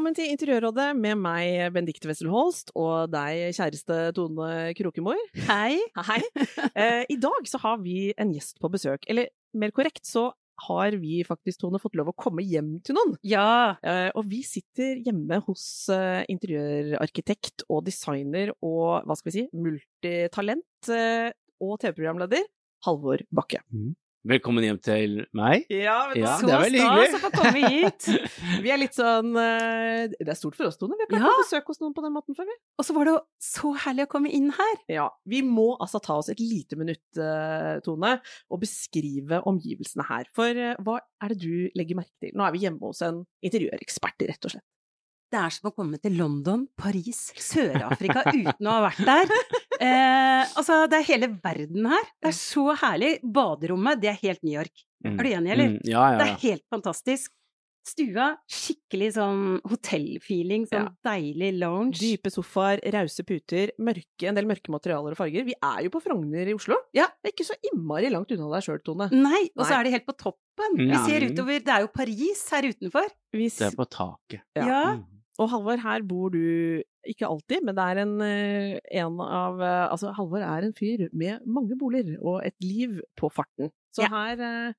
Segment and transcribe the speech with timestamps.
[0.00, 4.46] Velkommen til Interiørrådet med meg, Benedicte Wessel Holst, og deg, kjæreste Tone
[4.78, 5.18] Krokemor.
[5.44, 5.76] Hei.
[6.08, 6.22] Hei.
[6.72, 9.04] Eh, I dag så har vi en gjest på besøk.
[9.12, 10.30] Eller mer korrekt så
[10.70, 13.12] har vi faktisk, Tone, fått lov å komme hjem til noen.
[13.28, 13.76] Ja.
[13.84, 19.46] Eh, og vi sitter hjemme hos eh, interiørarkitekt og designer og, hva skal vi si,
[19.52, 21.28] multitalent eh,
[21.60, 22.48] og TV-programleder
[22.88, 23.60] Halvor Bakke.
[24.28, 25.62] Velkommen hjem til meg.
[25.72, 27.06] Ja, Ja, Så det var hyggelig.
[27.08, 28.08] stas å få komme hit.
[28.66, 30.92] Vi er litt sånn eh, Det er stort for oss, Tone.
[30.98, 32.56] Vi har ikke vært på besøk hos noen på den måten før, vi.
[32.76, 34.74] Og så var det jo så herlig å komme inn her.
[34.92, 38.12] Ja, vi må altså ta oss et lite minutt, eh, Tone,
[38.52, 40.28] og beskrive omgivelsene her.
[40.36, 42.36] For eh, hva er det du legger merke til?
[42.36, 44.66] Nå er vi hjemme hos en interiørekspert, rett og slett.
[45.30, 49.34] Det er som å komme til London, Paris, Sør-Afrika uten å ha vært der.
[49.78, 52.08] Eh, altså, det er hele verden her.
[52.18, 53.12] Det er så herlig.
[53.22, 54.82] Baderommet, det er helt New York.
[55.06, 55.12] Mm.
[55.14, 55.68] Er du enig, eller?
[55.76, 57.30] Mm, ja, ja, Det er helt fantastisk.
[57.90, 61.12] Stua, skikkelig sånn hotellfeeling, sånn Ja.
[61.14, 61.96] deilig lounge.
[61.96, 65.46] Dype sofaer, rause puter, mørke, en del mørke materialer og farger.
[65.46, 66.76] Vi er jo på Frogner i Oslo.
[66.92, 67.06] Ja.
[67.22, 69.08] Det er ikke så innmari langt unna deg sjøl, Tone.
[69.14, 70.76] Nei, og så er det helt på toppen.
[70.76, 70.90] Mm.
[70.90, 73.08] Vi ser utover, det er jo Paris her utenfor.
[73.32, 73.48] Vi...
[73.48, 74.44] Det er på taket.
[74.60, 74.66] Ja.
[74.66, 74.84] Ja.
[74.98, 75.06] Mm.
[75.40, 76.40] Og Halvor, her bor du
[77.08, 81.06] ikke alltid, men det er en, eh, en av eh, Altså, Halvor er en fyr
[81.16, 83.70] med mange boliger og et liv på farten.
[83.96, 84.10] Så Ja.
[84.12, 84.72] her eh,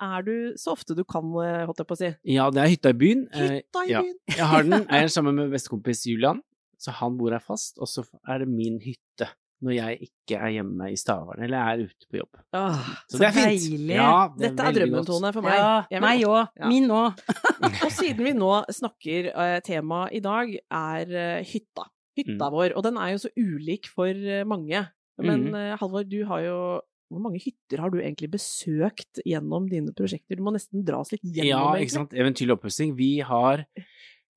[0.00, 2.10] er du så ofte du kan, holdt jeg på å si.
[2.30, 3.26] Ja, det er hytta i byen.
[3.34, 4.02] Hytta i ja.
[4.06, 4.16] byen!
[4.30, 6.40] Jeg har den, jeg er sammen med bestekompis Julian,
[6.78, 9.28] så han bor her fast, og så er det min hytte
[9.64, 12.40] når jeg ikke er hjemme i Stavern, eller er ute på jobb.
[12.54, 13.62] Åh, Så, Så det er fint.
[13.64, 13.94] deilig.
[13.96, 15.08] Ja, det dette er veldig drømmen, godt.
[15.10, 15.58] Tone, for meg.
[15.90, 16.48] Ja, meg òg.
[16.60, 16.68] Ja.
[16.70, 17.22] Min òg.
[17.86, 21.88] Og siden vi nå snakker, uh, temaet i dag er uh, hytta.
[22.18, 22.54] Hytta Mm.
[22.54, 24.84] vår, og den er jo så ulik for uh, mange.
[25.22, 26.56] Men eh, Halvor, du har jo
[27.10, 30.36] Hvor mange hytter har du egentlig besøkt gjennom dine prosjekter?
[30.38, 32.12] Du må nesten dra oss litt gjennom Ja, ikke sant.
[32.12, 32.92] Eventyrlig oppussing.
[32.98, 33.64] Vi har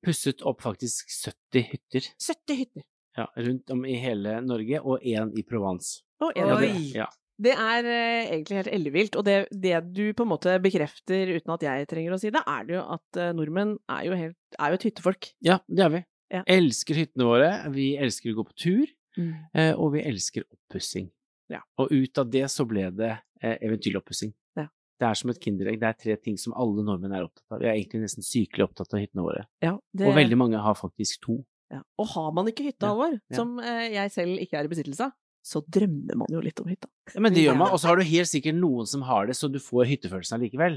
[0.02, 2.82] pusset opp faktisk 70 hytter 70 hytter.
[3.16, 6.02] Ja, rundt om i hele Norge, og én i Provence.
[6.22, 7.08] Og en Ja, av det, de- ja.
[7.42, 11.50] Det er eh, egentlig helt ellevilt, og det, det du på en måte bekrefter uten
[11.54, 14.36] at jeg trenger å si det, er det jo at eh, nordmenn er jo, helt,
[14.60, 15.30] er jo et hyttefolk.
[15.42, 16.02] ja, det er vi.
[16.32, 16.42] Ja.
[16.46, 17.48] Elsker hyttene våre.
[17.74, 18.86] Vi elsker å gå på tur.
[19.18, 19.32] Mm.
[19.52, 21.10] Eh, og vi elsker oppussing.
[21.52, 21.58] Ja.
[21.82, 23.10] Og ut av det så ble det
[23.42, 24.30] eventyrlig oppussing.
[24.56, 24.68] Ja.
[25.00, 25.80] Det er som et kinderegg.
[25.82, 27.60] Det er tre ting som alle nordmenn er opptatt av.
[27.60, 29.42] Vi er egentlig nesten sykelig opptatt av hyttene våre.
[29.60, 31.40] Ja, det, Og veldig mange har faktisk to.
[31.72, 31.80] Ja.
[31.98, 33.36] Og har man ikke hytta, Ja, Halvor, ja.
[33.36, 36.68] som eh, jeg selv ikke er i besittelse av, så drømmer man jo litt om
[36.70, 36.88] hytta.
[37.14, 37.72] Ja, men det gjør man.
[37.74, 40.76] Og så har du helt sikkert noen som har det, så du får hyttefølelsen allikevel.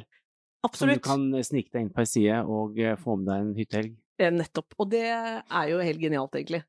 [0.66, 1.04] Som Absolutt.
[1.04, 3.52] du kan eh, snike deg inn på ei side og eh, få med deg en
[3.60, 3.92] hyttehelg.
[4.18, 4.74] Eh, Nettopp.
[4.82, 6.64] Og det er jo helt genialt, egentlig.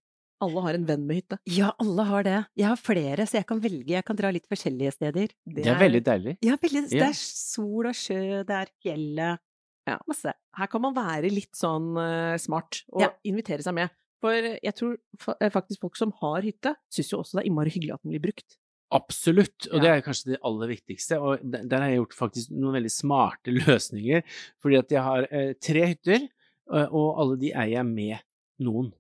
[0.45, 1.39] Alle har en venn med hytte.
[1.49, 2.37] Ja, alle har det.
[2.61, 3.95] Jeg har flere, så jeg kan velge.
[3.95, 5.31] Jeg kan dra litt forskjellige steder.
[5.49, 6.35] Det er veldig deilig.
[6.45, 6.83] Ja, veldig.
[6.93, 9.41] Det er sol og sjø, det er fjellet.
[9.89, 9.97] Ja.
[10.11, 10.35] Masse.
[10.59, 13.09] Her kan man være litt sånn uh, smart og Ja.
[13.25, 13.89] invitere seg med.
[14.23, 14.95] For jeg tror
[15.41, 18.15] eh, faktisk folk som har hytte, syns jo også det er innmari hyggelig at den
[18.15, 18.59] blir brukt.
[18.95, 21.19] Absolutt, og det er kanskje det aller viktigste.
[21.19, 24.23] Og der der har jeg gjort faktisk noen veldig smarte løsninger.
[24.63, 26.29] Fordi at jeg har eh, tre hytter,
[26.73, 28.23] eh, og alle de eier jeg med
[28.67, 28.93] noen.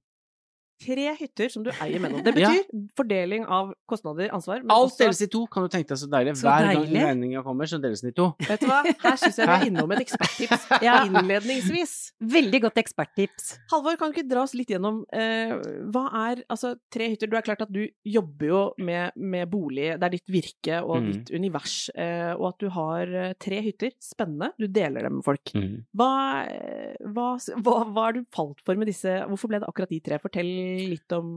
[0.82, 2.20] Tre hytter som du eier mellom.
[2.22, 2.50] Det Det Ja.
[2.52, 4.60] betyr fordeling av kostnader, ansvar.
[4.62, 6.34] men Alt også- deles i to, kan du tenke deg så deilig.
[6.36, 7.02] Så Hver gang deilig.
[7.06, 8.26] regninga kommer, så deles den i to.
[8.46, 10.98] Vet du hva, her syns jeg vi er innom et eksperttips Ja.
[11.06, 11.94] innledningsvis.
[12.20, 13.58] Veldig godt eksperttips.
[13.72, 15.54] Halvor, kan du ikke dra oss litt gjennom eh,
[15.92, 17.30] hva er altså tre hytter?
[17.30, 21.00] Du er klart at du jobber jo med, med bolig, det er ditt virke og
[21.02, 21.08] mm.
[21.12, 23.92] ditt univers, eh, og at du har eh, tre hytter.
[24.02, 25.52] Spennende, du deler dem med folk.
[25.56, 25.84] Mm.
[25.96, 26.10] Hva,
[26.52, 27.28] eh, hva,
[27.64, 30.18] hva, hva er du falt for med disse Hvorfor ble det akkurat de tre?
[30.22, 30.50] Fortell
[30.92, 31.28] litt om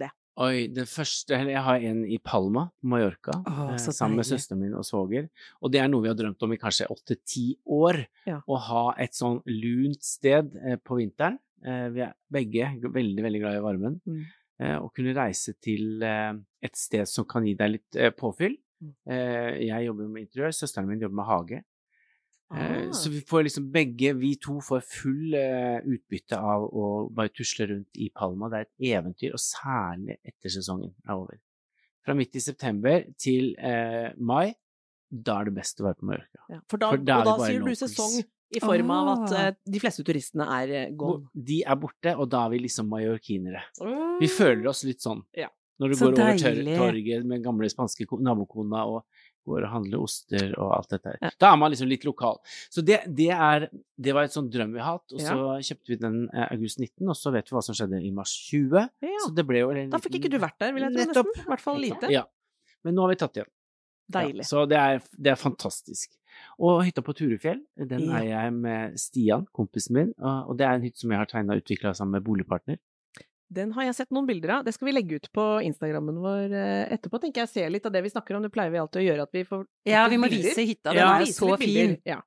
[0.00, 0.10] det.
[0.38, 4.76] Oi, den første Jeg har en i Palma, Mallorca, Åh, eh, sammen med søsteren min
[4.78, 5.26] og svoger.
[5.58, 8.04] Og det er noe vi har drømt om i kanskje åtte-ti år.
[8.28, 8.38] Ja.
[8.46, 11.40] Å ha et sånn lunt sted eh, på vinteren.
[11.66, 13.98] Eh, vi er begge veldig, veldig glad i varmen.
[14.06, 14.22] Mm.
[14.62, 18.54] Eh, å kunne reise til et sted som kan gi deg litt påfyll.
[18.78, 18.92] Mm.
[19.10, 21.60] Eh, jeg jobber med interiør, søsteren min jobber med hage.
[22.50, 22.92] Eh, Ah.
[22.96, 27.66] Så vi får liksom begge, vi to får full eh, utbytte av å bare tusle
[27.68, 28.48] rundt i Palma.
[28.48, 31.36] Det er et eventyr, og særlig etter sesongen er over.
[32.06, 34.54] Fra midt i september til eh, mai,
[35.12, 36.40] da er det best å være på Mallorca.
[36.48, 38.16] Ja, for da, For da og da sier du sesong
[38.56, 41.28] i form av at eh, de fleste turistene er gone.
[41.34, 43.60] De er borte, og da er vi liksom mallorquinere.
[44.22, 45.20] Vi føler oss litt sånn.
[45.36, 45.50] Ja.
[45.78, 49.04] Når du Så går over tør- torget med gamle spanske nabokona og
[49.48, 51.18] går og handler oster og alt dette her.
[51.24, 51.30] Ja.
[51.42, 52.38] Da er man liksom litt lokal.
[52.70, 53.68] Så det, det er
[53.98, 55.34] Det var et sånn drøm vi har hatt, og Ja.
[55.34, 58.10] så kjøpte vi den eh, august 19, og så vet vi hva som skjedde i
[58.14, 58.88] mars 20.
[59.02, 59.18] Ja.
[59.26, 61.04] Så det ble jo liten, Da fikk ikke du vært der, vil jeg tro.
[61.04, 61.32] Nettopp.
[61.34, 61.46] Nesten.
[61.46, 62.10] I hvert fall lite.
[62.14, 62.24] Ja.
[62.84, 63.50] Men nå har vi tatt igjen.
[64.08, 64.44] Deilig.
[64.48, 66.14] Så det er, det er fantastisk.
[66.64, 68.20] Og hytta på Turufjell, den Ja.
[68.20, 71.56] er jeg med Stian, kompisen min, og det er en hytte som jeg har tegna
[71.56, 72.78] og utvikla sammen med boligpartner.
[73.50, 74.64] Den har jeg sett noen bilder av.
[74.66, 77.20] Det skal vi legge ut på Instagrammen vår eh, etterpå.
[77.22, 77.48] tenker jeg.
[77.48, 78.42] Se litt av det vi snakker om.
[78.44, 79.22] Det pleier vi alltid å gjøre.
[79.22, 80.48] at vi får Ja, vi må bilder.
[80.50, 80.92] vise hytta.
[80.92, 81.96] Den Ja, er så fin.
[82.04, 82.20] Ja.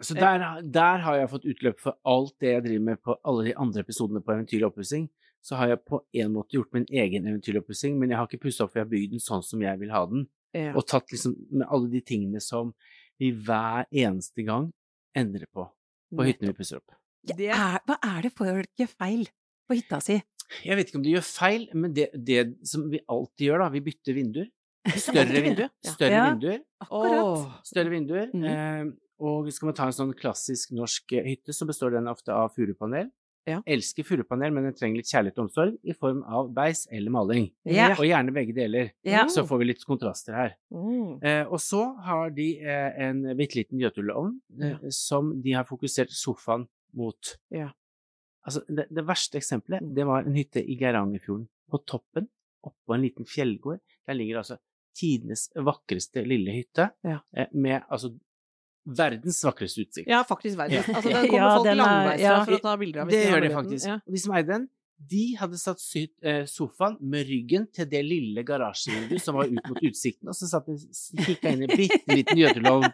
[0.00, 3.44] Så der, der har jeg fått utløp for alt det jeg driver med på alle
[3.48, 5.08] de andre episodene på Eventyrlig oppussing.
[5.42, 8.42] Så har jeg på en måte gjort min egen eventyrlig oppussing, men jeg har ikke
[8.44, 10.26] pussa opp, for jeg har bygd den sånn som jeg vil ha den.
[10.54, 10.72] Ja.
[10.76, 12.74] Og tatt liksom med alle de tingene som
[13.18, 14.72] vi hver eneste gang
[15.16, 15.68] endrer på
[16.14, 16.94] på hyttene vi pusser opp.
[17.24, 19.26] Det- Er, hva er det folk gjør feil
[19.68, 20.22] på hytta si?
[20.64, 23.68] Jeg vet ikke om de gjør feil, men det, det som vi alltid gjør, da,
[23.74, 24.48] vi bytter vinduer.
[24.96, 25.44] Større vinduer.
[25.44, 25.92] vindu, ja.
[25.92, 26.24] Større Ja.
[26.32, 26.62] vinduer.
[26.80, 27.60] Akkurat.
[27.68, 28.30] Større vinduer.
[28.32, 28.44] Mm.
[28.48, 28.90] eh,
[29.20, 32.52] og skal man ta en sånn klassisk norsk eh, hytte, så består den ofte av
[32.54, 33.10] furupanel.
[33.48, 33.62] Ja.
[33.64, 37.46] Elsker furupanel, men den trenger litt kjærlighet og omsorg i form av beis eller maling.
[37.64, 37.94] Ja.
[37.96, 38.90] Og gjerne begge deler.
[39.08, 39.22] Ja.
[39.32, 40.50] Så får vi litt kontraster her.
[40.68, 41.14] Mm.
[41.24, 44.92] Eh, og så har de eh, en bitte liten gjøtuleovn eh, Ja.
[44.92, 46.66] som de har fokusert sofaen
[46.96, 47.34] mot.
[48.48, 51.46] Altså, det, det verste eksempelet, det var en hytte i Geirangerfjorden.
[51.70, 52.28] På toppen,
[52.64, 54.56] oppå en liten fjellgård, der ligger altså
[54.98, 57.20] tidenes vakreste lille hytte, Ja.
[57.36, 58.10] eh, med altså
[58.88, 60.08] verdens vakreste utsikt.
[60.08, 60.88] Ja, faktisk verdens.
[60.88, 62.38] Altså, den kommer Ja, folk den er- langveis ja.
[62.48, 63.12] for å ta bilder av.
[63.12, 63.58] Det de gjør de muligheten.
[63.62, 63.86] faktisk.
[63.92, 63.96] Ja.
[64.06, 64.66] Og de som eide den,
[65.12, 65.84] de hadde satt
[66.26, 70.48] eh, sofaen med ryggen til det lille garasjevinduet som var ut mot utsikten, og så
[70.50, 70.74] satt de
[71.22, 72.88] kikka inn i en bitte liten gjøtulovn.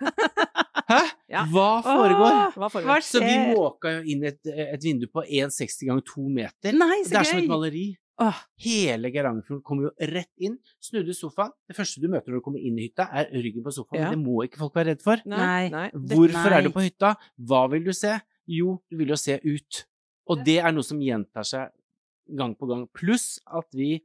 [1.35, 1.43] Ja.
[1.51, 2.39] Hva foregår?
[2.55, 2.89] Hva foregår?
[2.93, 6.77] Hva Så vi måka jo inn et, et vindu på 1,60 ganger 2 meter.
[6.79, 7.87] Nei, det er som et maleri.
[8.23, 11.51] Åh, Hele Geirangerfjorden kommer jo rett inn, snudde sofaen.
[11.67, 14.05] Det første du møter når du kommer inn i hytta, er ryggen på sofaen.
[14.05, 14.13] Ja.
[14.15, 15.25] Det må ikke folk være redd for.
[15.27, 15.67] Nei.
[15.75, 15.89] nei.
[15.91, 16.61] Hvorfor nei.
[16.61, 17.17] er du på hytta?
[17.43, 18.15] Hva vil du se?
[18.55, 19.81] Jo, du vil jo se ut.
[20.31, 21.75] Og det er noe som gjentar seg
[22.39, 22.87] gang på gang.
[22.95, 23.97] Pluss at vi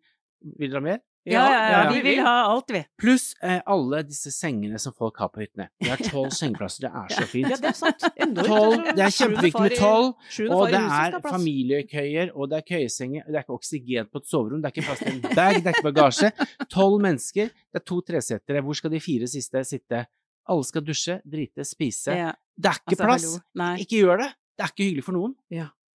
[0.56, 1.02] Vil dra mer?
[1.34, 1.92] Ja, ja, ja, ja.
[1.94, 2.81] vi vil ha alt, vi.
[3.00, 5.70] Pluss eh, alle disse sengene som folk har på hyttene.
[5.81, 7.50] Vi har tolv sengeplasser, det er så fint.
[7.50, 8.06] Ja, det er sant.
[8.40, 10.12] Tolv, det er kjempeviktig med tolv.
[10.50, 14.62] Og det er familiekøyer, og det er køyesenger, det er ikke oksygen på et soverom,
[14.62, 16.31] det er ikke plass til en bag, det er ikke bagasje.
[16.70, 20.06] Tolv mennesker, det er to tresettere, Hvor skal de fire siste sitte?
[20.50, 22.16] Alle skal dusje, drite, spise.
[22.60, 23.84] Det er ikke altså, plass!
[23.86, 24.31] Ikke gjør det!
[24.58, 25.36] Det er ikke hyggelig for noen.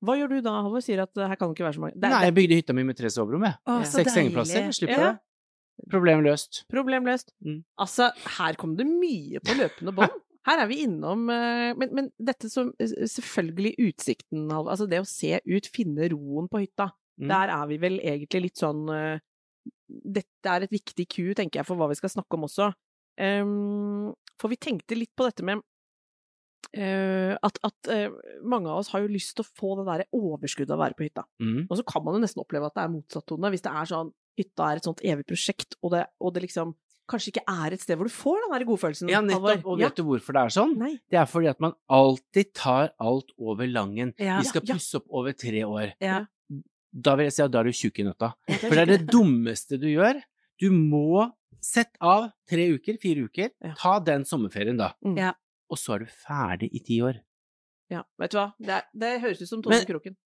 [0.05, 0.83] Hva gjør du da, Halvor?
[0.85, 2.77] Sier at eh, her kan det ikke være så mange det Nei, jeg bygde hytta
[2.77, 3.57] mi med tre soverom, jeg.
[3.65, 4.77] Å, så Seks sengeplasser, deilig.
[4.81, 5.13] slipper Ja.
[5.15, 5.89] det.
[5.91, 6.61] Problem løst.
[6.71, 7.33] Problem løst.
[7.43, 7.63] Mm.
[7.83, 10.15] Altså, her kom det mye på løpende bånd.
[10.45, 14.75] Her er vi innom eh, men, men dette som eh, Selvfølgelig utsikten, Halvor.
[14.75, 16.91] Altså det å se ut, finne roen på hytta.
[17.17, 17.31] Mm.
[17.31, 19.23] Der er vi vel egentlig litt sånn eh,
[19.89, 22.69] Dette er et viktig ku, tenker jeg, for hva vi skal snakke om også.
[23.25, 24.11] Ehm,
[24.41, 25.63] for vi tenkte litt på dette med
[26.73, 30.07] eh, at, at uh, mange av oss har jo lyst til å få det derre
[30.17, 31.27] overskuddet av å være på hytta.
[31.43, 31.67] Mm.
[31.69, 33.91] Og så kan man jo nesten oppleve at det er motsatt tone, hvis det er
[33.91, 36.75] sånn hytta er et sånt evig prosjekt, og det, og det liksom
[37.11, 39.11] kanskje ikke er et sted hvor du får den der godfølelsen.
[39.13, 39.67] Ja, nettopp.
[39.69, 40.73] Og vet du hvorfor det er sånn?
[40.81, 40.95] Nei.
[41.13, 44.15] Det er fordi at man alltid tar alt over langen.
[44.17, 44.39] Ja.
[44.41, 44.79] Vi skal Ja, ja.
[44.79, 45.93] pusse opp over tre år.
[46.03, 46.23] Ja.
[46.95, 48.33] Da vil jeg si at da er du tjukk i nøtta.
[48.63, 50.23] For det er det dummeste du gjør.
[50.63, 51.27] Du må
[51.65, 53.51] sette av tre uker, fire uker.
[53.65, 53.75] Ja.
[53.81, 54.93] Ta den sommerferien, da.
[55.05, 55.17] Mm.
[55.21, 55.33] Ja.
[55.73, 57.21] Og så er du ferdig i ti år.
[57.93, 58.51] Ja, vet du hva?
[58.59, 60.17] Det, er, det høres ut som Tone Kroken.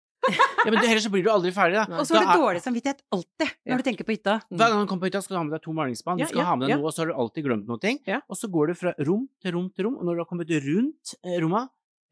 [0.64, 1.98] Ja, men du- Ellers så blir du aldri ferdig, da.
[2.00, 3.74] Og så har du dårlig samvittighet alltid Ja.
[3.74, 4.38] når du tenker på hytta.
[4.48, 6.22] Hver gang du kommer på hytta, skal du ha med deg to malingsspann.
[6.22, 6.78] Du skal ja, ha med deg ja.
[6.80, 7.92] noe, og så har du alltid glemt noe.
[8.08, 8.22] Ja.
[8.32, 10.54] Og så går du fra rom til rom til rom, og når du har kommet
[10.64, 11.66] rundt eh, romma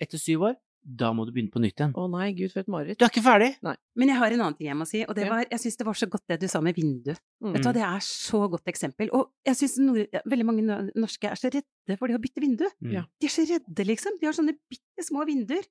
[0.04, 1.92] etter syv år, da må du begynne på nytt igjen.
[1.94, 2.98] Å nei, gud, for et mareritt.
[2.98, 3.52] Du er ikke ferdig!
[3.62, 5.88] Men jeg har en annen ting jeg må si, og det var, jeg syns det
[5.88, 7.12] var så godt det du sa med vindu.
[7.44, 7.52] Mm.
[7.54, 9.12] Vet du hva, Det er så godt eksempel.
[9.18, 9.78] Og jeg syns
[10.34, 12.66] veldig mange norske er så redde for det å bytte vindu.
[12.82, 12.98] Mm.
[13.22, 14.18] De er så redde, liksom.
[14.22, 15.70] De har sånne bitte små vinduer.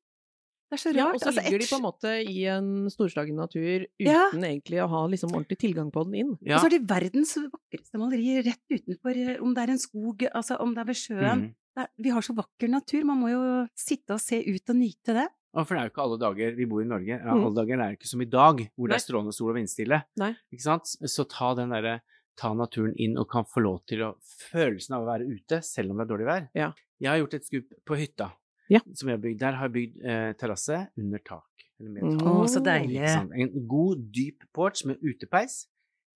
[0.71, 1.15] Det er så Ja, rart.
[1.17, 4.31] og så Altså, ligger de på en måte i en storslagen natur uten Ja.
[4.31, 6.39] egentlig å ha liksom ordentlig tilgang på den inn.
[6.43, 6.57] Ja.
[6.57, 10.23] Og så har de verdens vakreste malerier rett utenfor, eh, om det er en skog,
[10.33, 11.41] altså om det er ved sjøen.
[11.43, 11.55] Mm.
[11.77, 14.77] Det er, vi har så vakker natur, man må jo sitte og se ut og
[14.77, 15.29] nyte det.
[15.55, 17.19] Og for det er jo ikke alle dager vi bor i Norge.
[17.19, 17.45] Ja, Mm.
[17.47, 18.95] Alle dager er jo ikke som i dag, hvor det Nei.
[18.95, 20.05] er strålende sol og vindstille.
[20.17, 20.37] Nei.
[20.55, 20.85] Ikke sant?
[21.11, 22.01] Så ta den derre
[22.37, 24.15] Ta naturen inn og kan få lov til å
[24.51, 26.49] Følelsen av å være ute, selv om det er dårlig vær.
[26.55, 26.73] Ja.
[26.99, 28.33] Jeg har gjort et skup på hytta.
[28.71, 28.81] Ja.
[28.95, 29.39] som jeg har bygd.
[29.41, 31.67] Der har jeg bygd eh, terrasse under tak.
[31.81, 32.27] Eller med tak.
[32.29, 33.01] Oh, så deilig.
[33.35, 35.67] En god, dyp porch med utepeis.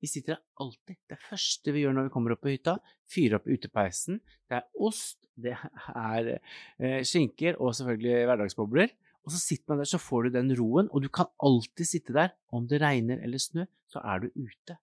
[0.05, 0.97] Vi sitter der alltid.
[1.09, 2.77] Det første vi gjør når vi kommer opp på hytta,
[3.11, 4.19] fyrer opp utepeisen.
[4.51, 8.93] Det er ost, det er eh, skinker og selvfølgelig hverdagsbobler.
[9.25, 12.13] Og så sitter man der, så får du den roen, og du kan alltid sitte
[12.13, 12.35] der.
[12.53, 14.77] Om det regner eller snø, så er du ute.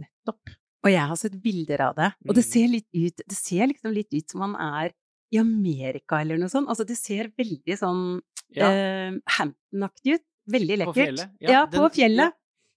[0.00, 0.50] Nettopp.
[0.82, 2.50] Og jeg har sett bilder av det, og det Mm.
[2.50, 4.92] ser litt ut Det ser liksom litt ut som man er
[5.32, 6.68] i Amerika eller noe sånt.
[6.68, 8.20] Altså, det ser veldig sånn
[8.50, 10.24] Ja, eh, Hampton-aktig ut.
[10.50, 10.94] Veldig på lekkert.
[11.06, 11.30] fjellet.
[11.40, 12.32] Ja, på den- fjellet.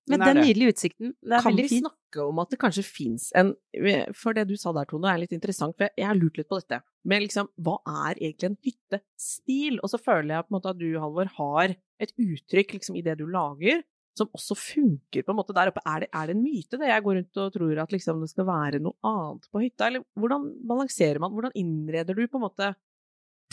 [0.05, 1.13] Men Med den den nydelige utsikten.
[1.23, 1.85] Det er Kan vi veldig fint.
[1.87, 3.55] snakke om at det kanskje fins en
[4.13, 5.77] For det du sa der, Tone, er litt interessant.
[5.77, 6.81] For jeg har lurt litt på dette.
[7.05, 9.79] Men liksom, hva er egentlig en hyttestil?
[9.81, 13.01] Og så føler jeg på en måte at du, Halvor, har et uttrykk liksom, i
[13.01, 13.81] det du lager,
[14.15, 15.81] som også funker på en måte der oppe.
[15.89, 18.29] Er det, er det en myte, det jeg går rundt og tror at liksom, det
[18.29, 19.87] skal være noe annet på hytta?
[19.89, 21.31] Eller hvordan balanserer man?
[21.33, 22.73] Hvordan innreder du på en måte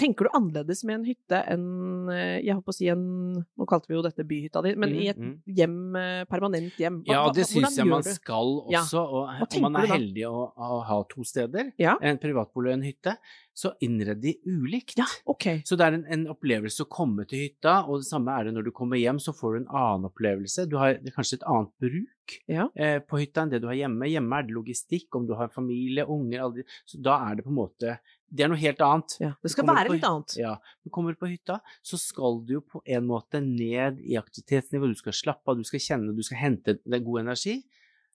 [0.00, 1.64] Tenker du annerledes med en hytte enn
[2.08, 3.02] eh, jeg håper å si en
[3.36, 5.34] Nå kalte vi jo dette byhytta di, men Mm, i et mm.
[5.58, 7.02] hjem, eh, permanent hjem.
[7.04, 8.08] Hva- Ja, det syns jeg man du?
[8.08, 8.80] skal Ja.
[8.80, 9.02] også.
[9.02, 11.98] Og Hva om tenker man er heldig å, å ha to steder, Ja.
[12.00, 13.16] en privatbolig og en hytte,
[13.60, 14.94] så innreder de ulikt.
[15.00, 15.46] Ja, ok.
[15.68, 18.54] Så det er en, en opplevelse å komme til hytta, og det samme er det
[18.56, 20.64] når du kommer hjem, så får du en annen opplevelse.
[20.70, 22.68] Du har kanskje et annet bruk Ja.
[22.78, 24.06] eh, på hytta enn det du har hjemme.
[24.08, 27.44] Hjemme er det logistikk, om du har familie, unger, alle de, så da er det
[27.44, 27.96] på en måte
[28.30, 29.16] Det er noe helt annet.
[29.18, 30.36] Ja, det skal være på litt annet.
[30.38, 30.52] Ja.
[30.86, 34.86] Du kommer på hytta, så skal du jo på en måte ned i aktivitetsnivå.
[34.92, 37.56] Du skal slappe av, du skal kjenne, du skal hente god energi.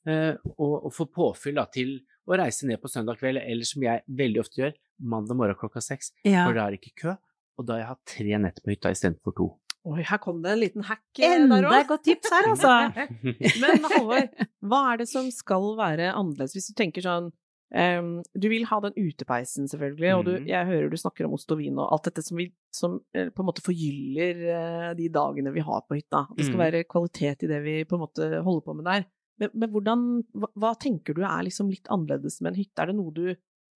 [0.08, 3.84] eh, og, og få påfyll da, til å reise ned på søndag kveld, eller som
[3.86, 6.12] jeg veldig ofte gjør, mandag morgen klokka seks.
[6.26, 6.46] Ja.
[6.48, 7.16] For da er det ikke kø,
[7.60, 9.48] og da har jeg hatt tre netter på hytta istedenfor to.
[9.86, 12.72] Oi, her kom det en liten hack eh, Enda der et godt tips her, altså.
[13.62, 14.30] Men Halvor,
[14.66, 16.56] hva er det som skal være annerledes?
[16.58, 17.28] Hvis du tenker sånn
[17.70, 20.48] um, Du vil ha den utepeisen, selvfølgelig, og du, Mhm.
[20.50, 23.30] jeg hører du snakker om ost og vin og alt dette som, vi, som eh,
[23.30, 26.26] på en måte forgyller eh, de dagene vi har på hytta.
[26.34, 26.66] Det skal Mhm.
[26.66, 29.06] være kvalitet i det vi på en måte holder på med der.
[29.42, 32.82] Men, men hvordan hva, hva tenker du er liksom litt annerledes med en hytte?
[32.82, 33.28] Er det noe du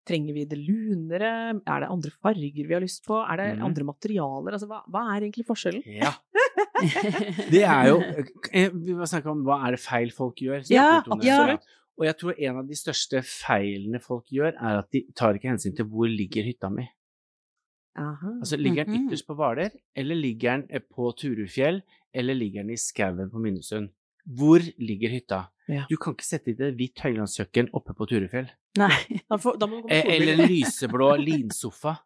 [0.08, 1.30] Trenger vi det lunere?
[1.60, 3.20] Er det andre farger vi har lyst på?
[3.20, 3.66] Er det mm.
[3.68, 4.56] andre materialer?
[4.56, 5.84] Altså, hva, hva er egentlig forskjellen?
[6.00, 6.16] Ja.
[7.54, 8.00] Det er jo
[8.56, 10.64] eh, Vi må snakke om hva er det feil folk gjør.
[10.72, 11.60] Ja, Tone.
[12.00, 15.52] Og jeg tror en av de største feilene folk gjør, er at de tar ikke
[15.52, 16.88] hensyn til hvor ligger hytta mi.
[18.00, 18.38] Aha.
[18.40, 19.08] Altså, Ligger den Mhm.
[19.10, 21.82] ytterst på Hvaler, eller ligger den eh, på Turufjell,
[22.14, 23.90] eller ligger den i skauen på Minnesund?
[24.26, 25.40] Hvor ligger hytta?
[25.70, 25.86] Ja.
[25.90, 28.50] Du kan ikke sette inn et hvitt høylandskjøkken oppe på Turefjell.
[28.82, 29.22] Nei.
[29.30, 30.06] Da, får, da Eh.
[30.16, 32.00] Eller en lyseblå linsofa.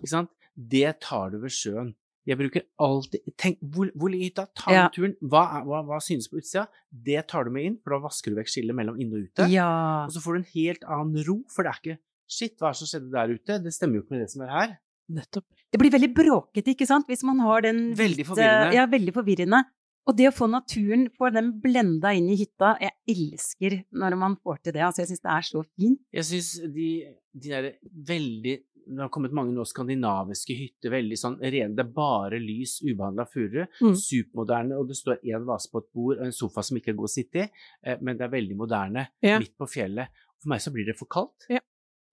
[0.00, 0.30] Ikke sant?
[0.56, 1.94] Det tar du ved sjøen.
[2.28, 4.44] Jeg bruker alltid Tenk, hvor, hvor ligger hytta?
[4.56, 4.82] Ta Ja.
[4.92, 5.14] turen.
[5.24, 6.66] Hva, er, hva, hva synes på utsida?
[6.92, 9.48] Det tar du med inn, for da vasker du vekk skillet mellom inne og ute.
[9.52, 9.70] Ja.
[10.06, 11.98] Og så får du en helt annen ro, for det er ikke
[12.30, 13.54] Shit, hva er det som skjedde der ute?
[13.64, 14.74] Det stemmer jo ikke med det som er her.
[15.10, 15.42] Nettopp.
[15.74, 18.76] Det blir veldig bråkete, ikke sant, hvis man har den Veldig forvirrende.
[18.76, 19.64] Ja, veldig forvirrende.
[20.10, 24.34] Og det å få naturen, få den blenda inn i hytta, jeg elsker når man
[24.42, 24.82] får til det.
[24.82, 26.00] Altså, jeg syns det er så fint.
[26.16, 26.88] Jeg syns de,
[27.30, 27.72] de derre
[28.10, 28.56] veldig
[28.90, 33.28] Det har kommet mange nå skandinaviske hytter, veldig sånn rene Det er bare lys, ubehandla
[33.30, 33.60] furu.
[33.78, 33.94] Mm.
[33.94, 36.98] Supermoderne, og det står én vase på et bord og en sofa som ikke er
[36.98, 37.48] god å sitte i,
[37.86, 39.06] eh, men det er veldig moderne.
[39.22, 39.38] Ja.
[39.38, 40.10] Midt på fjellet.
[40.40, 41.46] For meg så blir det for kaldt.
[41.52, 41.62] Ja.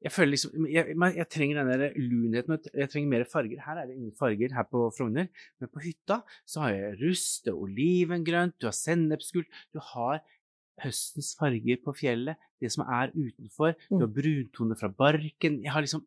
[0.05, 3.61] Jeg føler liksom jeg, jeg, trenger den der lunheten, jeg trenger mer farger.
[3.65, 5.27] Her er det ingen farger her på Frogner,
[5.59, 10.21] men på hytta så har jeg rust, det er olivengrønt, du har sennepsgult, du har
[10.83, 13.99] høstens farger på fjellet, det som er utenfor, du Mm.
[14.03, 15.63] har bruntoner fra barken.
[15.63, 16.05] Jeg har liksom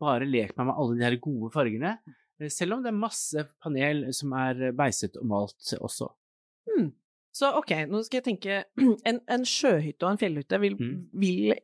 [0.00, 1.98] bare lekt meg med alle de her gode fargene.
[2.40, 6.12] eh, Selv om det er masse panel som er beiset og malt også.
[7.32, 8.56] Så ok, nå skal jeg tenke
[9.08, 10.96] En, en sjøhytte og en fjellhytte vil, Mm.
[11.16, 11.54] vil,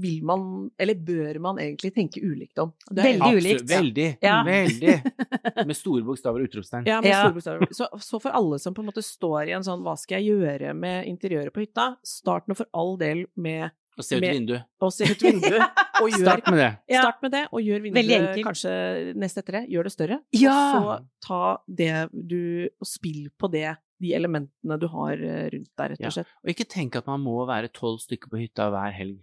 [0.00, 2.72] vil man, eller bør man egentlig tenke ulikt om?
[2.88, 3.70] Det er- Veldig Absolutt, ulikt.
[3.70, 4.08] Veldig.
[4.24, 4.38] Ja.
[4.48, 4.94] Veldig.
[5.68, 6.86] Med store bokstaver og utropstegn.
[6.88, 7.20] Ja, med Ja.
[7.22, 7.66] store bokstaver.
[7.76, 10.32] Så, så for alle som på en måte står i en sånn hva skal jeg
[10.32, 14.32] gjøre med interiøret på hytta, start nå for all del med Og se ut Med-
[14.38, 14.64] vinduet.
[14.80, 16.70] å se ut vinduet, og gjør Start med det.
[16.88, 17.02] Ja.
[17.04, 18.72] Start med det, og gjør vinduet kanskje
[19.20, 19.62] nest etter det.
[19.68, 20.18] Gjør det større.
[20.32, 20.56] Ja.
[20.56, 20.96] Og så
[21.26, 26.06] ta det du Og spill på det, de elementene du har eh, rundt deg, rett
[26.08, 26.30] og slett.
[26.44, 29.18] Og ikke tenk at man må være tolv stykker på hytta hver helg.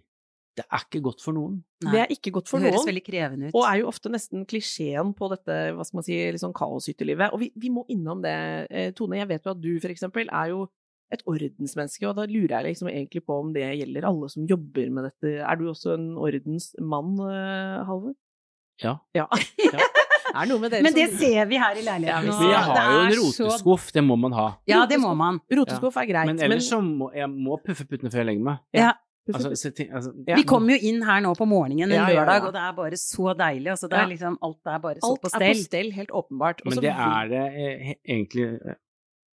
[0.58, 1.60] Det er ikke godt for noen.
[1.86, 2.88] Nei, Det er ikke godt for det høres noen.
[2.90, 3.54] veldig krevende ut.
[3.54, 7.30] Og er jo ofte nesten klisjeen på dette, hva skal man si, litt sånn kaoshyttelivet.
[7.36, 8.34] Og vi, vi må innom det,
[8.70, 9.20] eh, Tone.
[9.20, 10.64] Jeg vet jo at du for eksempel er jo
[11.14, 14.90] et ordensmenneske, og da lurer jeg liksom egentlig på om det gjelder alle som jobber
[14.92, 15.36] med dette.
[15.40, 18.16] Er du også en ordensmann, eh, Halvor?
[18.82, 18.98] Ja.
[19.14, 19.28] Ja.
[19.62, 19.78] Ja.
[20.34, 22.38] er noe med dere Men som det ser vi her i Ja, leiligheten vi nå.
[22.38, 24.46] ser- har jo en roteskuff, det må man ha.
[24.66, 25.40] Ja, det må man.
[25.50, 28.58] Roteskuff er greit, Men ellers så må jeg må puffe puttene før jeg legger meg.
[28.72, 28.92] Ja.
[29.28, 32.14] Altså, så ting- altså, Vi kom jo inn her nå på morgenen en Ja, ja,
[32.14, 32.24] ja.
[32.24, 33.68] lørdag, og det er bare så deilig.
[33.74, 35.64] Altså, det er liksom, alt er bare så Alt på er på stell.
[35.64, 36.62] stell, helt åpenbart.
[36.64, 38.74] Også Men det er det eh, egentlig eh,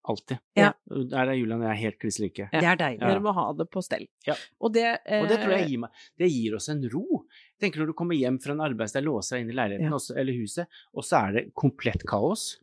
[0.08, 0.38] alltid.
[0.56, 0.72] Ja.
[0.90, 2.48] Der er Julian og jeg helt kliss like.
[2.52, 3.00] Det er deilig.
[3.06, 4.06] Dere må ha det på stell.
[4.26, 4.34] Ja.
[4.60, 7.22] Og det, Og det tror eh, jeg gir, meg, det gir oss en ro.
[7.60, 9.96] Tenker Når du kommer hjem fra en arbeidsdag, låser deg inn i leiligheten Ja.
[9.96, 12.58] også, eller huset, og så er det komplett kaos.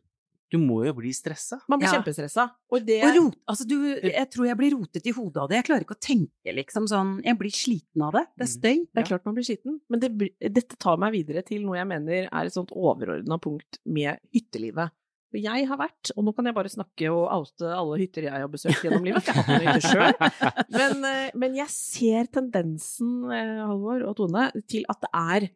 [0.52, 1.62] Du må jo bli stressa.
[1.66, 1.94] Man blir Ja.
[2.02, 2.50] kjempestressa.
[2.70, 5.56] Og det Og rot, altså du, jeg tror jeg blir rotet i hodet av det.
[5.56, 8.26] Jeg klarer ikke å tenke liksom sånn Jeg blir sliten av det.
[8.36, 8.60] Det er Mm.
[8.60, 8.86] støy.
[8.94, 9.80] Det er klart man blir sliten.
[9.88, 10.10] men det,
[10.52, 14.90] dette tar meg videre til noe jeg mener er et sånt overordna punkt med hyttelivet.
[15.32, 18.44] For jeg har vært, og nå kan jeg bare snakke og oute alle hytter jeg
[18.44, 20.16] har besøkt gjennom livet, jeg har ikke hatt noen hytter sjøl,
[20.78, 25.48] men, eh, men jeg ser tendensen, eh, Halvor og Tone, til at det er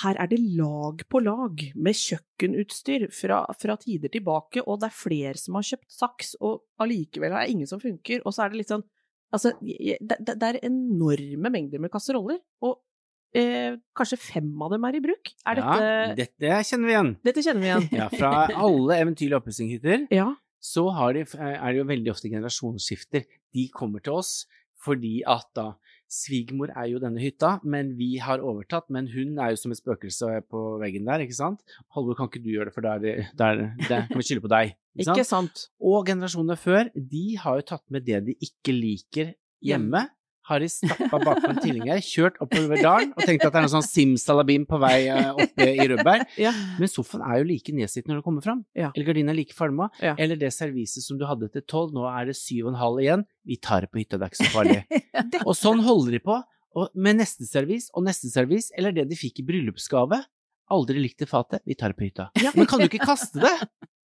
[0.00, 5.00] her er det lag på lag med kjøkkenutstyr fra, fra tider tilbake, og det er
[5.00, 8.22] flere som har kjøpt saks, og allikevel er det ingen som funker.
[8.22, 8.86] Og så er det litt sånn
[9.30, 12.80] Altså, det, det det er enorme mengder med kasseroller, og
[13.34, 15.32] eh, kanskje fem av dem er i bruk.
[15.46, 15.74] Er Ja,
[16.16, 17.10] dette dette kjenner vi igjen.
[17.24, 17.88] Dette kjenner vi igjen.
[18.00, 20.30] Ja, fra alle eventyrlige oppussingshytter Ja.
[20.60, 23.24] så har de, er det jo veldig ofte generasjonsskifter.
[23.54, 24.46] De kommer til oss
[24.80, 25.74] fordi at da
[26.10, 28.88] Svigermor er jo denne hytta, men vi har overtatt.
[28.90, 31.60] Men hun er jo som et spøkelse på veggen der, ikke sant?
[31.94, 34.72] Halvor, kan ikke du gjøre det, for da kan vi skylde på deg.
[34.98, 35.52] Ikke Ikke sant?
[35.54, 35.68] sant?
[35.86, 39.30] Og generasjonene før, de har jo tatt med det de ikke liker
[39.62, 40.02] hjemme.
[40.48, 43.72] Har de stappa bakpå en tilhenger, kjørt oppover dalen og tenkt at det er noe
[43.74, 46.24] sånn simsalabim på vei eh, oppe i Rødberg.
[46.40, 46.52] Ja.
[46.80, 48.62] Men sofaen er jo like nedslitt når du kommer fram.
[48.78, 48.88] Ja.
[48.94, 49.90] Eller gardinen er like falma.
[50.00, 50.14] Ja.
[50.18, 53.02] Eller det serviset som du hadde til tolv, nå er det syv og en halv
[53.04, 53.26] igjen.
[53.46, 55.02] Vi tar det på hytta, det er ikke så farlig.
[55.48, 56.38] og sånn holder de på.
[56.80, 60.22] Og med neste servis og neste servis, eller det de fikk i bryllupsgave.
[60.70, 62.28] Aldri likte fatet, vi tar det på hytta.
[62.54, 63.54] Men kan du ikke kaste det?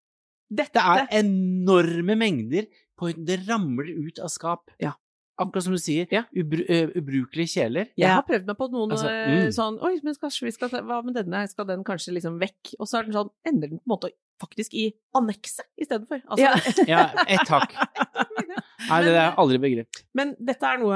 [0.60, 3.12] Dette er enorme mengder på.
[3.18, 4.74] Det ramler ut av skap.
[4.82, 4.96] Ja.
[5.36, 6.24] Akkurat som du sier, Ja.
[6.32, 6.64] ubru
[6.96, 7.90] ubrukelige kjeler.
[8.00, 9.50] Jeg har prøvd meg på noen Altså, mm.
[9.52, 11.42] sånn Oi, men kanskje vi skal Hva med denne?
[11.52, 12.76] Skal den kanskje liksom vekk?
[12.80, 16.22] Og så er den sånn Ender den på en måte faktisk i annekset istedenfor.
[16.28, 16.54] Altså, Ja.
[16.92, 17.76] Ja, ett hakk.
[18.90, 20.00] Nei, det er aldri begrep.
[20.14, 20.96] Men dette er noe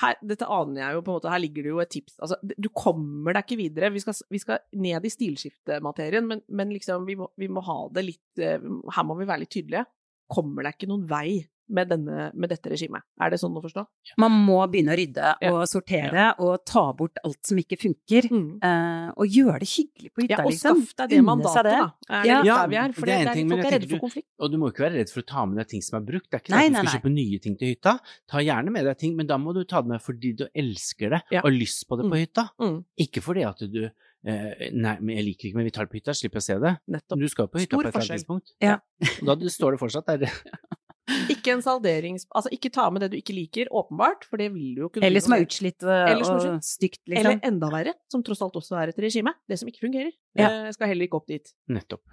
[0.00, 1.32] her, Dette aner jeg jo på en måte.
[1.32, 2.16] Her ligger det jo et tips.
[2.24, 3.92] Altså, du kommer deg ikke videre.
[3.94, 7.78] Vi skal, vi skal ned i stilskiftematerien, men, men liksom, vi må, vi må ha
[7.94, 9.84] det litt Her må vi være litt tydelige.
[10.32, 13.02] Kommer deg ikke noen vei med, denne, med dette regimet?
[13.20, 13.84] Er det sånn å forstå?
[14.18, 15.52] Man må begynne å rydde Ja.
[15.52, 18.28] og sortere og ta bort alt som ikke funker.
[18.30, 18.58] Mm.
[18.62, 21.90] eh, og gjøre det hyggelig på hytta, Ja, og skaffe skaff deg det mandatet, da.
[22.10, 22.42] Er det Ja.
[22.44, 22.92] Ja, vi er?
[22.92, 24.84] For det er en ting, men folk jeg er redde du- Og du må ikke
[24.84, 26.30] være redd for å ta med deg ting som er brukt.
[26.30, 26.92] Det er ikke sånn Nei, at du nei, nei.
[26.92, 27.98] kjøpe nye ting til hytta.
[28.28, 31.10] Ta gjerne med deg ting, men da må du ta det med fordi du elsker
[31.10, 31.40] det Ja.
[31.40, 32.50] og har lyst på det på hytta.
[32.60, 32.84] Mm.
[32.98, 33.90] Ikke fordi at du
[34.26, 36.54] eh, Nei, men jeg liker ikke, men vi tar det på hytta, slipper å se
[36.58, 36.78] det.
[36.88, 37.18] Nettopp.
[37.20, 38.10] Du skal jo på hytta Stor på et eller forskjell.
[38.10, 38.54] annet tidspunkt.
[38.58, 38.78] Ja.
[39.22, 40.24] Da står det fortsatt der.
[41.32, 42.24] Ikke en salderings...
[42.32, 45.08] Altså, ikke ta med det du ikke liker, åpenbart, for det vil du jo kunne
[45.08, 47.20] Eller som er utslitt eh, Eller som og stygt, liksom.
[47.20, 49.34] Eller enda verre, som tross alt også er et regime.
[49.50, 50.48] Det som ikke fungerer, Ja.
[50.48, 51.52] eh, skal heller ikke opp dit.
[51.68, 52.04] Nettopp.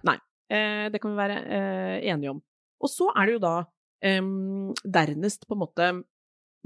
[0.51, 2.41] Eh, det kan vi være eh, enige om.
[2.81, 3.55] Og så er det jo da
[4.03, 5.91] em, dernest på en måte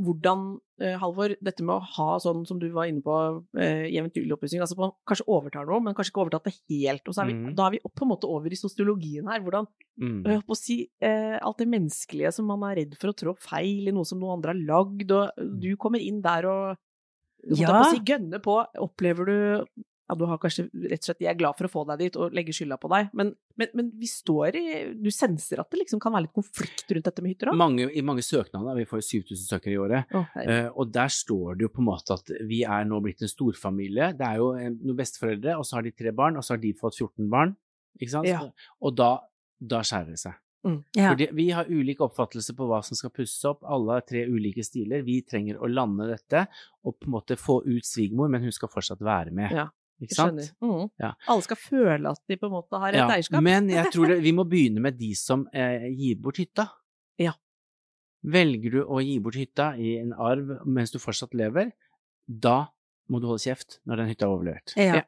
[0.01, 3.15] hvordan, eh, Halvor, dette med å ha sånn som du var inne på
[3.57, 7.07] eh, i eventyrlig oppussing, altså man kanskje overtar noe, men kanskje ikke overtatt det helt,
[7.07, 7.53] og så er vi, mm.
[7.55, 10.25] da er vi på en måte over i sosiologien her, hvordan Mm.
[10.27, 13.87] jeg å si, eh, alt det menneskelige som man er redd for å trå feil
[13.87, 16.77] i noe som noen andre har lagd, og du kommer inn der og
[17.47, 17.69] Ja.
[17.69, 18.57] på si, gønne på.
[18.75, 19.65] Opplever du
[20.05, 22.17] ja, du har kanskje rett og slett De er glad for å få deg dit
[22.21, 24.65] og legge skylda på deg, men, men, men vi står i
[25.01, 27.59] Du senser at det liksom kan være litt konflikt rundt dette med hytter òg?
[27.59, 30.15] Mange, I mange søknader, vi får jo 7000 søkere i året,
[30.45, 33.29] Eh, og der står det jo på en måte at vi er nå blitt en
[33.31, 34.11] storfamilie.
[34.17, 36.61] Det er jo eh, noen besteforeldre, og så har de tre barn, og så har
[36.61, 37.53] de fått 14 barn.
[37.99, 38.29] Ikke sant?
[38.29, 38.41] Ja.
[38.83, 39.09] Og da,
[39.59, 40.37] da skjærer det seg.
[40.97, 41.11] Ja.
[41.11, 43.63] Fordi vi har ulik oppfattelse på hva som skal pusses opp.
[43.69, 45.05] Alle har tre ulike stiler.
[45.05, 46.45] Vi trenger å lande dette
[46.85, 49.53] og på en måte få ut svigermor, men hun skal fortsatt være med.
[49.53, 49.69] Ja,
[50.01, 50.51] Ikke sant?
[50.61, 50.89] Mhm.
[50.99, 51.13] Ja.
[51.27, 53.41] Alle skal føle at de på en måte har et Ja, eierskap.
[53.43, 56.67] Men jeg tror det, vi må begynne med de som eh, gir bort hytta.
[57.17, 57.31] Ja.
[58.25, 61.71] Velger du å gi bort hytta i en arv mens du fortsatt lever,
[62.27, 62.67] da
[63.09, 64.73] må du holde kjeft når den hytta er overlevert.
[64.81, 65.03] Ja.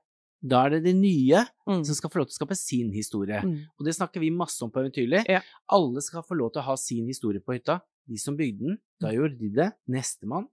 [0.47, 1.83] Da er det de nye Mm.
[1.83, 3.41] som skal få lov til å skape sin historie.
[3.43, 3.65] Mm.
[3.79, 5.25] Og det snakker vi masse om på Eventyrlig.
[5.27, 5.41] Ja.
[5.67, 7.81] Alle skal få lov til å ha sin historie på hytta.
[8.07, 9.73] De som bygde den, da gjorde de det.
[9.89, 10.47] Nestemann,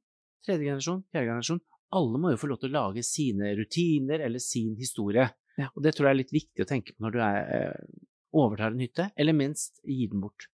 [0.44, 1.60] tredje generasjon, fjerde generasjon.
[1.94, 5.28] Alle må jo få lov til å lage sine rutiner eller sin historie.
[5.60, 5.68] Ja.
[5.74, 8.02] Og det tror jeg er litt viktig å tenke på når du er, eh,
[8.34, 10.48] overtar en hytte, eller minst gir den bort.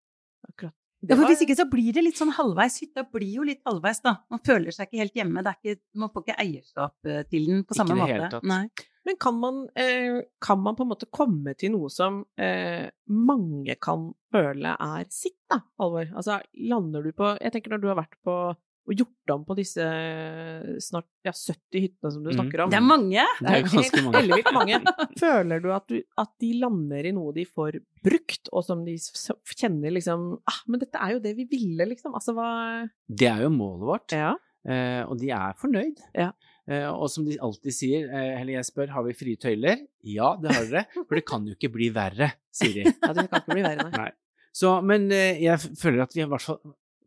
[0.48, 0.74] Akkurat.
[1.00, 2.74] Ja, for Hvis ikke så blir det litt sånn halvveis.
[2.82, 4.18] Hytta blir jo litt halvveis, da.
[4.28, 5.40] Man føler seg ikke helt hjemme.
[5.46, 8.02] Det er ikke, man får ikke eierskap eh, til den på Ikke samme i det
[8.02, 8.12] måte.
[8.18, 8.48] hele tatt.
[8.50, 8.86] Nei.
[9.08, 13.78] Men kan man, eh, kan man på en måte komme til noe som eh, mange
[13.80, 16.12] kan føle er sitt, da, Halvor?
[16.12, 16.36] Altså,
[16.68, 18.36] lander du på Jeg tenker når du har vært på
[18.88, 22.36] og gjort om på disse eh, snart ja, 70 hyttene som du Mm.
[22.38, 22.70] snakker om.
[22.72, 23.24] Det er mange!
[23.40, 24.20] Det er ganske mange.
[24.22, 24.80] Ellevilt mange.
[25.20, 28.96] Føler du at, du at de lander i noe de får brukt, og som de
[29.54, 32.14] kjenner liksom ah, men dette er jo det vi ville, liksom.
[32.18, 32.48] Altså hva
[33.06, 34.32] Det er jo målet vårt, Ja.
[34.66, 36.00] eh, og de er fornøyd.
[36.16, 36.32] Ja.
[36.70, 39.84] Eh, og som de alltid sier, eh, eller jeg spør, har vi frie tøyler?
[40.06, 42.84] Ja, det har dere, for det kan jo ikke bli verre, sier de.
[42.90, 44.04] ja det kan ikke bli verre, nei.
[44.08, 44.10] Nei.
[44.52, 46.58] Så, men eh, jeg føler at vi i hvert fall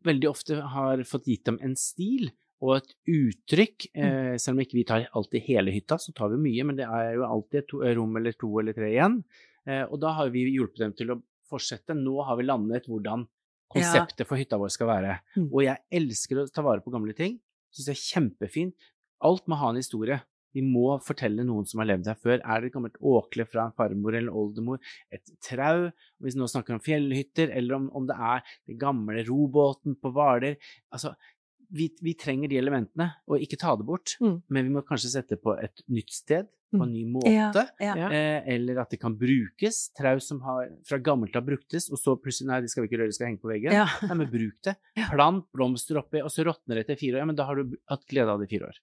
[0.07, 2.31] veldig ofte har fått gitt dem en stil
[2.63, 3.87] og et uttrykk.
[3.91, 6.87] Eh, selv om ikke vi tar alltid hele hytta, så tar vi mye, men det
[6.87, 9.19] er jo alltid to, rom eller to eller tre igjen.
[9.67, 11.95] Eh, og da har vi hjulpet dem til å fortsette.
[11.97, 13.27] Nå har vi landet hvordan
[13.73, 15.17] konseptet for hytta vår skal være.
[15.35, 15.47] Mm.
[15.49, 17.39] Og jeg elsker å ta vare på gamle ting.
[17.73, 18.91] Syns det er kjempefint.
[19.23, 20.19] Alt må ha en historie.
[20.53, 22.39] Vi må fortelle noen som har levd her før.
[22.39, 24.81] Er det et gammelt åkle fra en farmor eller oldemor?
[25.13, 25.89] Et trau?
[26.23, 30.13] Hvis vi nå snakker om fjellhytter, eller om, om det er den gamle robåten på
[30.13, 30.59] Hvaler.
[30.93, 31.15] Altså,
[31.73, 34.17] vi, vi trenger de elementene, og ikke ta det bort.
[34.21, 34.35] Mm.
[34.53, 37.29] Men vi må kanskje sette på et nytt sted, på en ny måte.
[37.29, 37.49] Ja,
[37.81, 37.93] ja.
[37.97, 38.07] Ja.
[38.09, 39.83] Eh, eller at det kan brukes.
[39.97, 43.01] Trau som har, fra gammelt av bruktes, og så plutselig nei, det skal vi ikke
[43.03, 43.75] røre, det skal henge på veggen.
[43.77, 43.85] Ja.
[44.07, 44.77] Nei, men bruk det.
[45.13, 47.23] Plant blomster oppi, og så råtner det etter fire år.
[47.23, 48.81] Ja, men da har du hatt glede av det i fire år.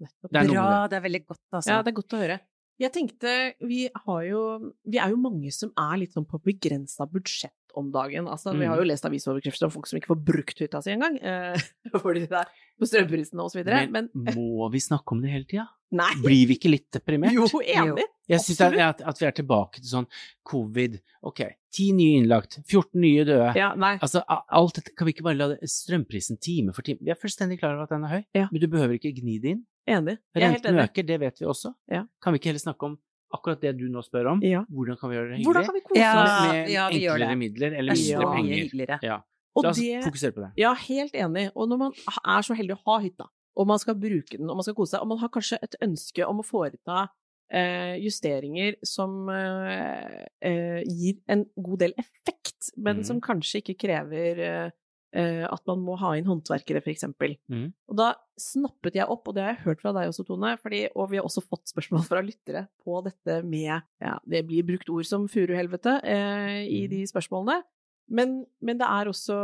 [0.00, 0.30] Nettopp.
[0.32, 1.70] Det er Bra, det er veldig godt, altså.
[1.76, 2.40] Ja, det er godt å høre.
[2.80, 3.32] Jeg tenkte,
[3.68, 4.42] vi har jo
[4.88, 8.26] Vi er jo mange som er litt sånn på begrensa budsjett om dagen.
[8.26, 8.68] Altså, Vi Mm.
[8.70, 11.20] har jo lest avisoverkrefter om folk som ikke får brukt hytta si engang.
[11.22, 11.54] Eh,
[12.02, 12.48] fordi det er
[12.80, 13.84] på strømprisene og så videre.
[13.90, 15.68] Men, Men, må vi snakke om det hele tida?
[15.92, 16.08] nei!
[16.24, 17.32] Blir vi ikke litt deprimert?
[17.36, 18.02] Jo, enig!
[18.30, 20.06] Jeg syns at, at, at vi er tilbake til sånn
[20.46, 21.00] covid.
[21.26, 21.42] Ok,
[21.74, 23.52] ti nye innlagt, 14 nye døde.
[23.58, 23.96] Ja, nei.
[23.98, 27.18] Altså, alt dette, Kan vi ikke bare la det, strømprisen time for time Vi er
[27.18, 28.48] fullstendig klar over at den er høy, Ja.
[28.50, 29.66] men du behøver ikke gni det inn.
[29.90, 30.16] Enig.
[30.36, 30.84] Renten enig.
[30.88, 31.72] øker, det vet vi også.
[31.90, 32.04] Ja.
[32.22, 32.98] Kan vi ikke heller snakke om
[33.34, 34.40] akkurat det du nå spør om?
[34.46, 34.62] Ja.
[34.70, 35.48] Hvordan kan vi gjøre det hyggelig?
[35.50, 36.30] Hvordan kan vi kose Ja, oss?
[36.46, 37.38] med med ja, vi gjør enklere det.
[37.42, 38.56] midler eller er mindre penger?
[38.64, 38.98] hyggeligere.
[39.06, 39.18] Ja.
[39.56, 40.50] Og La oss det- fokusere på det.
[40.56, 41.50] Ja, helt enig.
[41.54, 41.92] Og når man
[42.24, 43.26] er så heldig å ha hytta,
[43.56, 45.74] og man skal bruke den, og man skal kose seg, og man har kanskje et
[45.82, 47.08] ønske om å foreta
[47.52, 53.04] eh, justeringer som eh, eh, gir en god del effekt, men mm.
[53.04, 54.70] som kanskje ikke krever eh,
[55.12, 57.32] at man må ha inn håndverkere, eksempel.
[57.50, 57.72] Mhm.
[57.90, 60.84] Og da snappet jeg opp, og det har jeg hørt fra deg også, Tone, fordi,
[60.94, 64.88] og vi har også fått spørsmål fra lyttere på dette med Ja, det blir brukt
[64.88, 66.90] ord som furuhelvete eh, i Mhm.
[66.90, 67.62] de spørsmålene.
[68.10, 69.34] Men, men det er også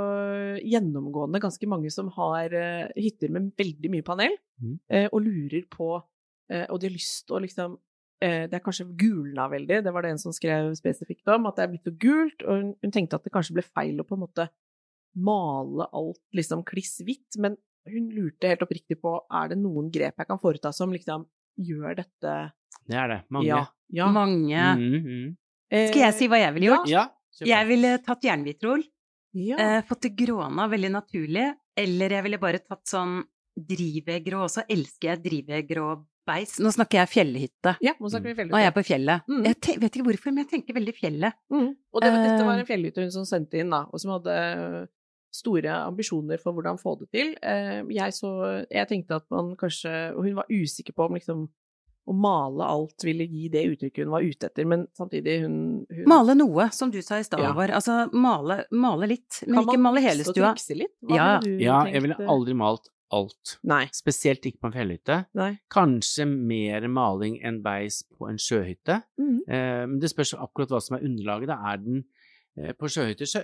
[0.67, 4.79] gjennomgående ganske mange som har eh, hytter med veldig mye panel, mm.
[4.91, 5.91] eh, og lurer på
[6.51, 7.77] eh, Og de har lyst å liksom
[8.23, 11.57] eh, Det er kanskje gulna veldig, det var det en som skrev spesifikt om, at
[11.59, 14.07] det er blitt så gult, og hun, hun tenkte at det kanskje ble feil å
[14.09, 14.49] på en måte
[15.17, 17.57] male alt liksom kliss hvitt, men
[17.89, 21.25] hun lurte helt oppriktig på er det noen grep jeg kan foreta som liksom
[21.57, 22.33] gjør dette
[22.87, 23.21] Det er det.
[23.31, 23.47] Mange.
[23.49, 23.61] Ja.
[23.95, 24.09] ja.
[24.13, 24.65] Mange.
[24.77, 25.37] Mm, mhm.
[25.71, 26.91] Eh, Skal jeg si hva jeg ville gjort?
[26.91, 27.07] Ja.
[27.47, 28.83] Jeg ville tatt jernhvitrol,
[29.35, 29.57] Ja.
[29.61, 33.19] eh, fått det gråna veldig naturlig, eller jeg ville bare tatt sånn
[33.57, 34.65] drivegrå også.
[34.71, 35.89] Elsker jeg drivegrå
[36.27, 36.57] beis.
[36.63, 37.77] Nå snakker jeg fjellhytte.
[37.83, 39.23] ja, nå snakker vi Nå er jeg på fjellet.
[39.31, 39.45] Mm.
[39.47, 41.33] Jeg te vet ikke hvorfor, men jeg tenker veldig fjellet.
[41.53, 41.69] Mm.
[41.95, 42.61] Og det, dette var Eh.
[42.61, 44.89] en fjellhytte hun som sendte inn, da, og som hadde
[45.37, 47.35] store ambisjoner for hvordan få det til.
[47.43, 48.31] Eh, Jeg, så,
[48.71, 51.47] jeg tenkte at man kanskje Og hun var usikker på om liksom
[52.07, 55.57] å male alt ville gi det uttrykket hun var ute etter, men samtidig hun,
[55.91, 57.51] hun Male noe, som du sa i stad, Ja.
[57.75, 60.33] Altså male, male litt, men ikke male hele stua.
[60.33, 60.53] Kan stua.
[60.55, 60.95] trikse litt?
[61.03, 61.41] Hva Ja.
[61.43, 63.57] du Ja, jeg ville aldri malt alt.
[63.65, 63.87] Nei.
[63.95, 65.27] Spesielt ikke på en fjellhytte.
[65.35, 65.59] Nei.
[65.71, 69.03] Kanskje mer maling enn beis på en sjøhytte.
[69.19, 69.41] Mm.
[69.49, 71.47] Eh, Men det spørs akkurat hva som er underlaget.
[71.49, 72.16] Da er den eh,
[72.79, 73.43] På sjøhytter så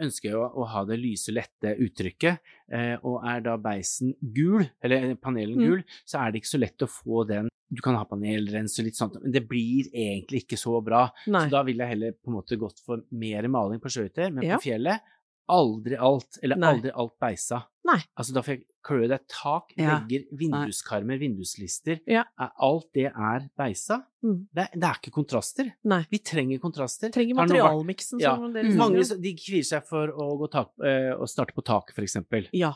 [0.00, 2.38] ønsker jeg å, å ha det lyse, lette uttrykket.
[2.72, 5.66] eh, Og er da beisen gul, eller panelen Mm.
[5.68, 8.84] gul, så er det ikke så lett å få den Du kan ha panelrens og
[8.86, 11.10] litt sånt, men det blir egentlig ikke så bra.
[11.26, 11.46] Nei.
[11.46, 14.44] Så da ville jeg heller på en måte gått for mer maling på sjøhytter, men
[14.44, 14.56] Ja.
[14.58, 15.00] på fjellet
[15.48, 16.70] aldri alt, eller Nei.
[16.74, 17.62] aldri alt beisa.
[17.84, 17.98] Nei.
[18.16, 19.98] Altså da får jeg klø det tak, Ja.
[20.00, 22.00] vegger, vinduskarmer, vinduslister.
[22.06, 22.24] Ja.
[22.40, 24.02] Er- Alt det er beisa.
[24.24, 24.46] Mm.
[24.54, 25.72] Det, det er ikke kontraster.
[25.84, 26.02] Nei.
[26.10, 27.10] Vi trenger kontraster.
[27.12, 28.36] Trenger materialmiksen Ja.
[28.36, 28.76] som dere Mm.
[28.76, 32.48] Mange de kvier seg for å, gå tak, øh, å starte på taket, for eksempel.
[32.52, 32.74] Ja.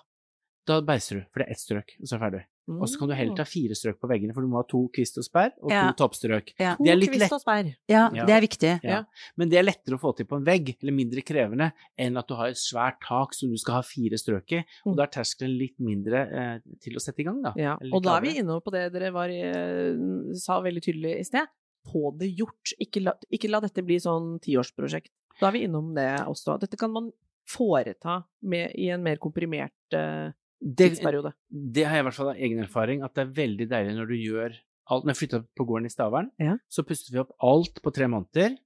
[0.66, 2.44] Da beiser du, for det er ett strøk, og så er du ferdig.
[2.68, 3.48] Og så kan du heller ta Mm.
[3.48, 5.90] fire strøk på veggene, for du må ha to kvist og sperr, og Ja.
[5.92, 6.52] to toppstrøk.
[6.61, 6.76] Ja.
[6.76, 7.33] Det er To litt kvist lett.
[7.33, 7.74] og sperr.
[7.88, 8.72] Ja, det er viktig.
[8.85, 8.90] Ja.
[8.90, 9.04] Ja.
[9.37, 12.28] Men det er lettere å få til på en vegg, eller mindre krevende, enn at
[12.28, 14.59] du har et svært tak som du skal ha fire strøk i.
[14.85, 14.96] Og Mm.
[14.96, 17.52] da er terskelen litt mindre eh, til å sette i gang, da.
[17.57, 21.22] Ja, og da er vi inne på det dere var, eh, sa veldig tydelig i
[21.24, 21.46] sted.
[21.87, 22.74] Få det gjort.
[22.81, 25.09] Ikke la, ikke la dette bli sånn tiårsprosjekt.
[25.40, 26.59] Da er vi innom det også.
[26.61, 27.12] Dette kan man
[27.46, 31.32] foreta med, i en mer komprimert eh, Det, tidsperiode.
[31.50, 34.08] det har jeg i hvert fall av egen erfaring, at det er veldig deilig når
[34.10, 34.56] du gjør
[34.90, 35.04] alt.
[35.04, 36.56] Når jeg flytta på gården i Stavern, Ja.
[36.68, 38.56] så pustet vi opp alt på tre måneder.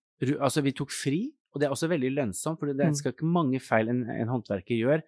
[0.41, 2.95] Altså, vi tok fri, og det er også veldig lønnsomt, for det Mm.
[2.95, 5.03] skal ikke mange feil en, en håndverker gjør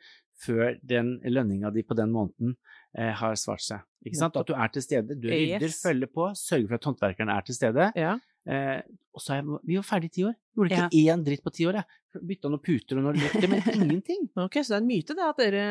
[0.44, 2.56] før den lønninga di på den måneden
[2.98, 3.80] eh, har svart seg.
[4.04, 4.36] Ikke sant?
[4.36, 5.80] At du er til stede, du rydder, Yes.
[5.82, 7.92] følger på, sørger for at håndverkeren er til stede.
[7.96, 8.18] Ja.
[8.44, 8.80] Eh,
[9.14, 10.35] og så er jeg, vi var ferdig i ti år.
[10.59, 12.00] Gjorde ikke én dritt på ti år, jeg.
[12.28, 14.26] Bytta noen puter og noen lykter, men ingenting.
[14.38, 15.62] Ok, så det er en myte det at dere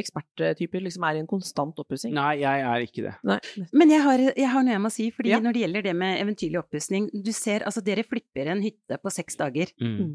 [0.00, 2.14] eksperttyper liksom er i en konstant oppussing?
[2.16, 3.14] Nei, jeg er ikke det.
[3.28, 3.38] Nei.
[3.76, 5.40] Men jeg har, jeg har noe jeg må si, fordi Ja.
[5.44, 9.12] når det gjelder det med eventyrlig oppussing Du ser, altså dere flipper en hytte på
[9.12, 9.72] seks dager.
[9.80, 9.96] Mm.
[9.98, 10.14] Mm.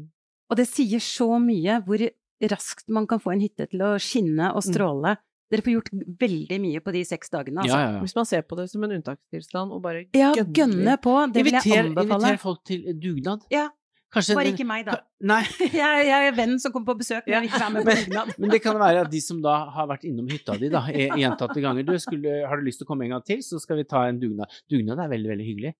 [0.50, 2.02] Og det sier så mye hvor
[2.50, 5.16] raskt man kan få en hytte til å skinne og stråle.
[5.50, 7.74] Dere får gjort veldig mye på de seks dagene, altså.
[7.74, 8.00] Ja, ja, ja.
[8.04, 11.14] Hvis man ser på det som en unntakstilstand og bare Ja, gønner gønne på.
[11.34, 12.20] Det vil jeg Inviter, anbefale.
[12.22, 13.46] inviter folk til dugnad.
[13.50, 13.68] Ja,
[14.10, 14.96] Kanskje Bare ikke meg, da.
[15.22, 17.84] Nei, Jeg, jeg er venn som kommer på besøk, men jeg vil ikke være med
[17.86, 18.32] på dugnad.
[18.42, 21.12] men det kan være at de som da har vært innom hytta di da, e-
[21.14, 23.78] gjentatte ganger du, skulle, Har du lyst til å komme en gang til, så skal
[23.78, 24.50] vi ta en dugnad.
[24.68, 25.72] Dugnad er veldig, veldig hyggelig.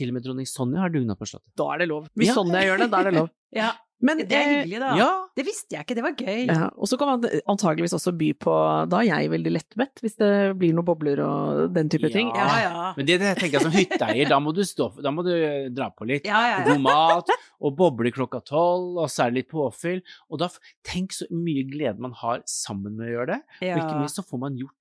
[0.00, 1.52] Til og med dronning Sonja har dugnad på Slottet.
[1.60, 2.08] Da er det lov.
[2.16, 2.38] Hvis Ja.
[2.40, 3.28] Sonja gjør det, da er det lov.
[3.60, 3.68] Ja,
[4.02, 4.88] Men det er eh, hyggelig, da.
[4.98, 5.10] Ja!
[5.38, 6.40] Det visste jeg ikke, det var gøy.
[6.50, 8.52] Ja, og så kan man antageligvis også by på
[8.90, 10.30] Da er jeg veldig lettmett, hvis det
[10.60, 12.12] blir noen bobler og den type Ja.
[12.12, 12.28] ting.
[12.34, 12.92] Ja, ja.
[12.98, 15.70] Men det, det tenker jeg som hytteeier, da må du, stå, da må du eh,
[15.72, 16.26] dra på litt.
[16.28, 16.64] Ja, ja, ja.
[16.68, 17.32] God mat,
[17.64, 20.02] og bobler klokka tolv, og så er det litt påfyll.
[20.28, 20.50] Og da,
[20.84, 23.40] tenk så mye glede man har sammen med å gjøre det.
[23.72, 24.76] Og ikke minst så får man gjort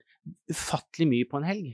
[0.52, 1.74] ufattelig mye på en helg.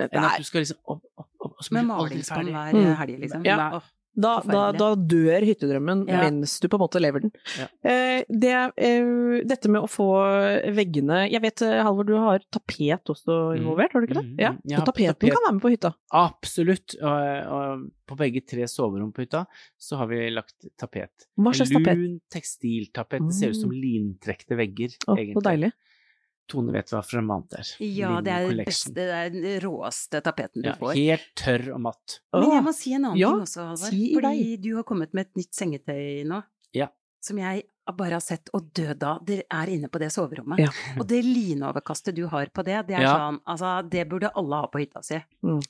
[0.00, 2.02] Det Enn at er, du skal liksom opp, opp, opp, og så Med blir du
[2.06, 2.52] aldri ferdig.
[2.56, 2.94] hver Mm.
[2.96, 3.42] helg, liksom.
[3.44, 3.80] Ja.
[4.16, 6.18] Da, da, da dør hyttedrømmen Ja.
[6.26, 7.30] mens du på en måte lever den.
[7.56, 7.66] Ja.
[7.88, 10.08] Eh, det, eh, dette med å få
[10.74, 14.26] veggene Jeg vet, eh, Halvor, du har tapet også involvert, har du ikke det?
[14.26, 14.60] Mm, Ja, mm.
[14.64, 15.30] Ja, Så tapeten tapet.
[15.32, 15.94] kan være med på hytta.
[16.12, 16.96] Absolutt.
[17.00, 19.46] Og, og på begge tre soverom på hytta
[19.78, 21.28] så har vi lagt tapet.
[21.38, 21.96] Hva slags tapet?
[21.96, 23.20] Lun tekstiltapet.
[23.30, 23.80] Det ser ut som Mm.
[23.80, 25.36] lintrekte vegger, oh, egentlig.
[25.38, 25.72] så deilig.
[26.50, 27.20] Tone vet hva for
[27.60, 27.70] er.
[27.80, 30.94] Ja, Linen det er det beste, det er den råeste tapeten du Ja, får.
[30.98, 32.18] helt tørr og matt.
[32.34, 33.90] Men jeg må si en annen ja, ting også, Halvard.
[33.94, 36.42] si fordi Fordi du har kommet med et nytt sengetøy nå.
[36.76, 36.88] Ja.
[37.22, 37.64] Som jeg
[37.96, 39.24] bare har sett og dø av.
[39.26, 40.58] Dere er inne på det soverommet.
[40.62, 40.70] Ja.
[40.98, 43.16] Og det linoverkastet du har på det, det er Ja.
[43.18, 45.20] sånn Altså, det burde alle ha på hytta si.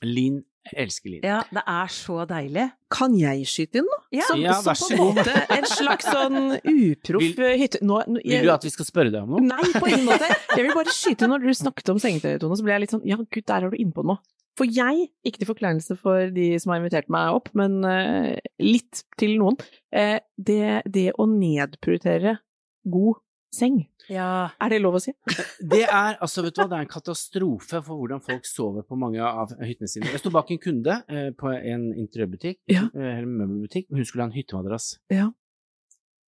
[0.03, 0.43] Lin.
[0.61, 1.21] Jeg elsker lin.
[1.25, 2.71] Ja, det er så deilig.
[2.93, 3.97] Kan jeg skyte inn, da?
[4.13, 4.25] Ja.
[4.27, 5.17] Som, Ja, vær så en god.
[5.57, 7.79] en slags sånn uproff hytte...
[7.81, 9.41] Nå, nå, Vil du at vi skal spørre deg om noe?
[9.41, 10.29] Nei, på ingen måte.
[10.55, 12.93] Jeg vil bare skyte inn når du snakket om sengetøy, Tone, så ble jeg litt
[12.93, 14.21] sånn ja, gud, der er du inne på noe.
[14.59, 19.03] For jeg, ikke til forkleinelse for de som har invitert meg opp, men eh, litt
[19.17, 19.55] til noen,
[19.95, 22.37] eh, det, det å nedprioritere
[22.91, 23.21] god
[23.55, 24.49] seng, Ja.
[24.63, 25.11] er det lov å si?
[25.59, 28.95] Det er altså, vet du hva, det er en katastrofe for hvordan folk sover på
[28.99, 30.07] mange av hyttene sine.
[30.11, 32.85] Jeg sto bak en kunde eh, på en interiørbutikk, Ja.
[32.95, 34.93] eller møbelbutikk, og hun skulle ha en hyttemadrass.
[35.11, 35.29] Ja.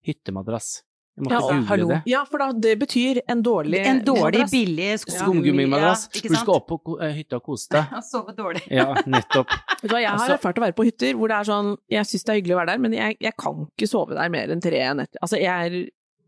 [0.07, 0.81] Hyttemadrass.
[1.13, 1.87] Jeg Ja, google hallo.
[1.89, 1.97] det.
[2.09, 4.51] Ja, for da, det betyr en dårlig En dårlig, madrass.
[4.51, 6.07] billig Skumgummimadrass.
[6.15, 7.91] Ja, du skal opp på eh, hytta og kose deg.
[7.99, 8.63] og sove dårlig.
[8.73, 9.47] Ja, nettopp.
[9.83, 11.69] Vet du hva, jeg har Altså- erfart å være på hytter hvor det er sånn
[11.93, 14.29] Jeg syns det er hyggelig å være der, men jeg, jeg kan ikke sove der
[14.33, 15.21] mer enn tre netter.
[15.21, 15.77] Altså, jeg er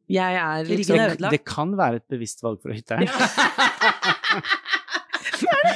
[0.08, 1.32] Jeg er liksom Det, ødelagt.
[1.34, 3.10] det kan være et bevisst valg fra hytteeieren.
[3.10, 4.43] det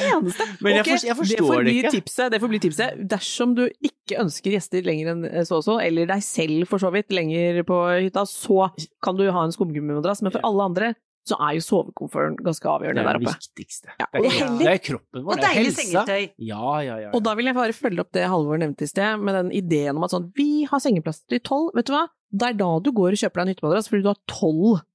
[0.08, 0.48] eneste.
[0.64, 1.92] Men jeg, okay, jeg forstår det ikke.
[1.98, 3.04] Tipset, det får bli tipset.
[3.12, 6.92] Dersom du ikke ønsker gjester lenger enn så og så, eller deg selv for så
[6.96, 8.72] vidt lenger på hytta, så
[9.06, 10.24] kan du ha en skumgummimadrass.
[10.26, 10.92] Men for alle andre
[11.30, 13.42] så er jo sovekomforten ganske avgjørende der der det oppe.
[13.44, 13.92] viktigste.
[14.00, 15.84] Ja, det, er, det det er kroppen vår, Og det er helsa.
[15.84, 16.30] sengetøy.
[16.50, 17.10] Ja, ja, ja.
[17.14, 20.00] Og da vil jeg bare følge opp det Halvor nevnte i sted, med den ideen
[20.00, 22.08] om at sånn, vi har sengeplass til tolv, vet du hva?
[22.30, 24.86] Det er da du går og kjøper deg en hyttemadrass, fordi du har tolv eh,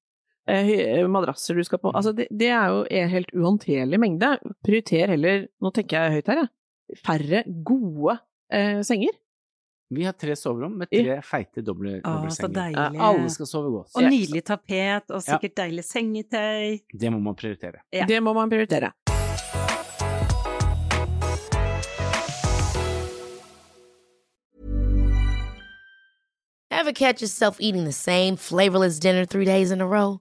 [0.47, 1.93] madrasser du skal på.
[1.95, 4.35] Altså, det, det er jo en helt uhåndterlig mengde.
[4.65, 8.19] Prioriter heller, nå tenker jeg høyt her, jeg, færre gode
[8.53, 9.15] eh, senger.
[9.95, 12.55] Vi har tre soverom med tre feite doble, dobbeltsenger.
[12.57, 13.01] deilig.
[13.05, 13.93] Alle skal sove godt.
[13.95, 15.37] Og nydelig tapet, og Ja.
[15.37, 16.81] sikkert deilig sengetøy.
[16.93, 17.85] Det må man prioritere.
[17.93, 18.07] Ja.
[18.09, 18.93] Det må man prioritere.
[26.71, 30.21] Ever catch yourself eating the same flavorless dinner three days in a row?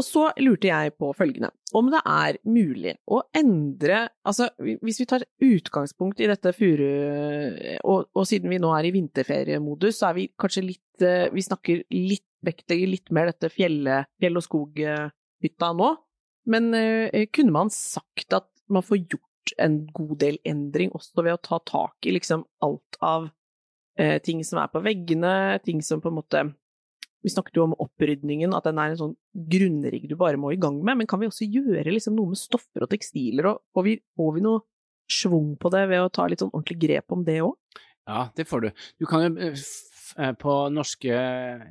[0.00, 5.06] Og så lurte jeg på følgende, om det er mulig å endre Altså, hvis vi
[5.10, 6.86] tar utgangspunkt i dette furu...
[7.84, 11.44] Og, og siden vi nå er i vinterferiemodus, så er vi kanskje litt eh, Vi
[11.44, 15.90] snakker litt, vektlegger litt mer dette fjellet, fjell- og skoghytta nå.
[16.50, 21.36] Men eh, kunne man sagt at man får gjort en god del endring også ved
[21.36, 23.28] å ta tak i liksom alt av
[24.00, 25.34] eh, ting som er på veggene,
[25.66, 26.44] ting som på en måte
[27.24, 29.16] Vi snakket jo om opprydningen, at den er en sånn
[29.52, 31.00] grunnrigg du bare må i gang med.
[31.02, 34.34] Men kan vi også gjøre liksom noe med stoffer og tekstiler, og får vi, får
[34.38, 34.62] vi noe
[35.10, 37.56] schwung på det ved å ta litt sånn ordentlig grep om det òg?
[38.08, 38.68] Ja, det får du.
[39.02, 39.64] Du kan jo eh,
[40.16, 41.20] eh, på norske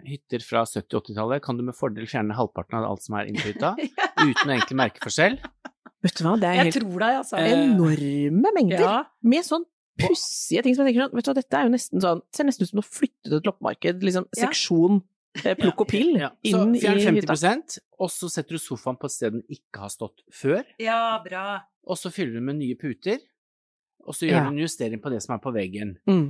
[0.06, 3.32] hytter fra 70- og 80-tallet kan du med fordel fjerne halvparten av alt som er
[3.32, 3.74] inni hytta,
[4.28, 5.40] uten egentlig merkeforskjell.
[6.06, 7.40] Vet du hva, det er Jeg helt tror deg, altså.
[7.42, 8.86] Eh, enorme mengder.
[8.86, 8.98] Ja.
[9.28, 9.66] Med sånn
[10.00, 12.48] pussige ting som jeg tenker sånn Vet du hva, dette er jo nesten sånn Ser
[12.48, 14.06] nesten ut som å flytte til et loppemarked.
[14.08, 14.46] Liksom Ja.
[14.46, 15.02] seksjon
[15.60, 16.64] plukk og pill Ja, ja.
[16.64, 17.34] inn fjern i hytta.
[17.36, 21.20] 50% og så setter du sofaen på et sted den ikke har stått før, ja,
[21.24, 21.62] bra.
[21.88, 23.20] og så fyller du med nye puter,
[24.08, 24.44] og så gjør Ja.
[24.50, 25.98] du en justering på det som er på veggen.
[26.08, 26.30] Mm.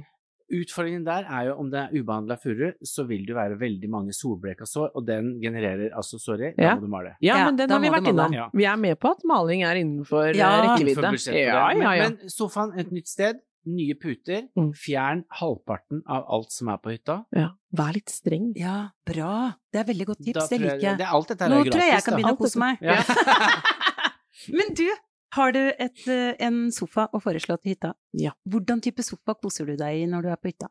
[0.52, 4.13] Utfordringen der er jo om det er ubehandla furu, så vil det være veldig mange
[4.17, 6.76] solbleka sår, og den genererer altså, sorry, da Ja.
[6.76, 7.12] må du male.
[7.22, 8.34] Ja, Ja, men den har vi vært innom.
[8.34, 8.50] Ja.
[8.52, 10.98] Vi er med på at maling er innenfor eh, Ja, rekkevidde.
[10.98, 12.04] Innenfor budsjettet, Ja, ja, ja.
[12.10, 14.72] Men, men sofaen, et nytt sted, nye puter, Mm.
[14.74, 17.26] fjern halvparten av alt som er på hytta.
[17.36, 17.50] ja.
[17.76, 18.54] Vær litt streng.
[18.58, 19.54] Ja, bra.
[19.72, 20.98] Det er veldig godt tips, det liker jeg.
[20.98, 22.80] Det, alt dette her Nå er gratis, tror jeg jeg kan begynne å kose meg.
[22.82, 23.04] Ja.
[24.58, 24.88] Men du,
[25.36, 27.93] har du et, eh, en sofa å foreslå til hytta?
[28.17, 28.32] Ja.
[28.50, 30.69] Hvordan type sofa koser du deg i når du er på hytta?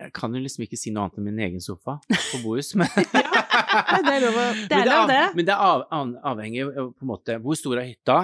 [0.00, 2.86] Jeg kan jo liksom ikke si noe annet enn min egen sofa på Bohus, men
[2.96, 3.04] Nei,
[4.06, 4.38] det er lov
[4.70, 5.20] Det er lov, det.
[5.36, 8.18] Men det er av, av, avhengig på en måte hvor stor er hytta,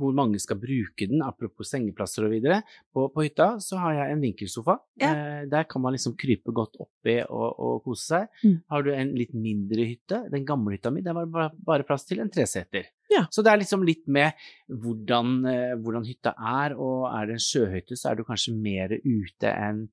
[0.00, 2.62] hvor mange skal bruke den, apropos sengeplasser og videre.
[2.92, 4.78] På, på hytta så har jeg en vinkelsofa.
[5.02, 5.12] Ja.
[5.12, 8.42] Eh, der kan man liksom krype godt oppi og, og kose seg.
[8.42, 8.58] Mm.
[8.74, 11.88] Har du en litt mindre hytte, den gamle hytta mi, der var det bare, bare
[11.88, 12.90] plass til en treseter.
[13.12, 13.26] Ja.
[13.30, 17.44] Så det er liksom litt med hvordan, eh, hvordan hytta er, og er det en
[17.44, 19.86] sjøhytte, så er du kanskje mer ute enn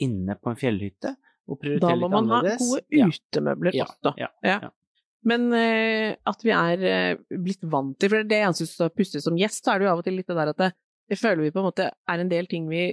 [0.00, 1.14] inne på en fjellhytte.
[1.50, 4.14] Og Da må litt man ha gode utemøbler Ja, også.
[4.18, 4.58] ja, Ja.
[4.68, 4.70] ja.
[5.22, 9.20] Men eh, at vi er eh, blitt vant til For det jeg syns er pussig
[9.20, 10.70] som gjest, så er det jo av og til litt det der at det,
[11.12, 12.86] det føler vi på en måte er en del ting vi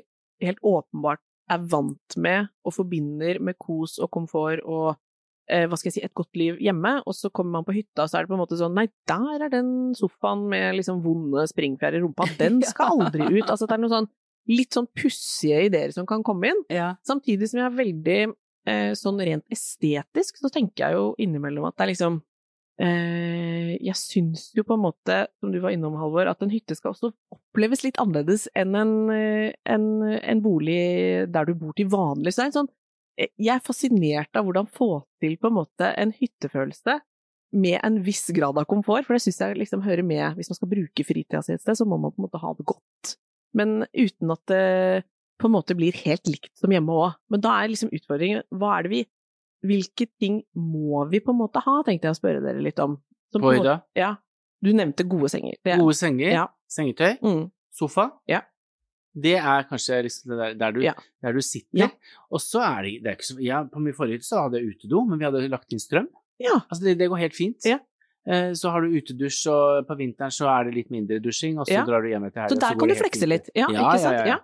[0.43, 4.97] helt åpenbart er vant med og forbinder med kos og komfort og
[5.47, 8.03] eh, hva skal jeg si, et godt liv hjemme, og så kommer man på hytta,
[8.03, 10.99] og så er det på en måte sånn Nei, der er den sofaen med liksom
[11.05, 13.47] vonde springfjær i rumpa, den skal aldri ut.
[13.47, 14.09] Altså det er noe sånn
[14.51, 16.59] litt sånn pussige ideer som kan komme inn.
[16.71, 16.89] Ja.
[17.07, 18.19] Samtidig som jeg er veldig
[18.99, 22.17] sånn rent estetisk, så tenker jeg jo innimellom at det er liksom
[22.81, 26.77] eh, Jeg syns jo på en måte, som du var innom, Halvor, at en hytte
[26.77, 31.89] skal også oppleves litt annerledes enn en, eh, en, en bolig der du bor til
[31.91, 32.33] vanlig.
[32.33, 32.71] Så det er en sånn
[33.19, 34.91] eh, Jeg er fascinert av hvordan få
[35.23, 36.99] til på en måte en hyttefølelse
[37.57, 40.57] med en viss grad av komfort, for det syns jeg liksom hører med Hvis man
[40.59, 43.15] skal bruke fritida si et sted, så må man på en måte ha det godt.
[43.55, 45.05] Men uten at det
[45.39, 47.13] på en måte blir helt likt som hjemme òg.
[47.29, 49.05] Men da er liksom utfordringen hva er det vi
[49.65, 52.91] Hvilke ting må vi på en måte ha, tenkte jeg å spørre dere litt om.
[53.33, 53.81] Som På hytta?
[53.97, 54.11] Ja.
[54.61, 55.55] Du nevnte gode senger.
[55.65, 56.47] Det- Gode senger, Ja.
[56.69, 57.51] sengetøy, Mm.
[57.73, 58.11] sofa.
[58.27, 58.41] Ja.
[59.19, 60.93] Det er kanskje liksom der, der, du, Ja.
[61.23, 61.89] der du sitter.
[62.31, 64.61] Og så er det, det er ikke så, ja, På min forrige hytte så hadde
[64.61, 66.07] jeg utedo, men vi hadde lagt inn strøm.
[66.39, 66.61] ja.
[66.71, 67.57] Altså det, det går helt fint.
[67.65, 67.79] Ja.
[68.27, 71.65] Eh, Så har du utedusj, og på vinteren så er det litt mindre dusjing, og
[71.65, 72.55] så drar du hjem etter helga.
[72.55, 73.49] Så der kan du flekse litt.
[73.55, 74.27] Ja, ikke sant?
[74.27, 74.37] Ja.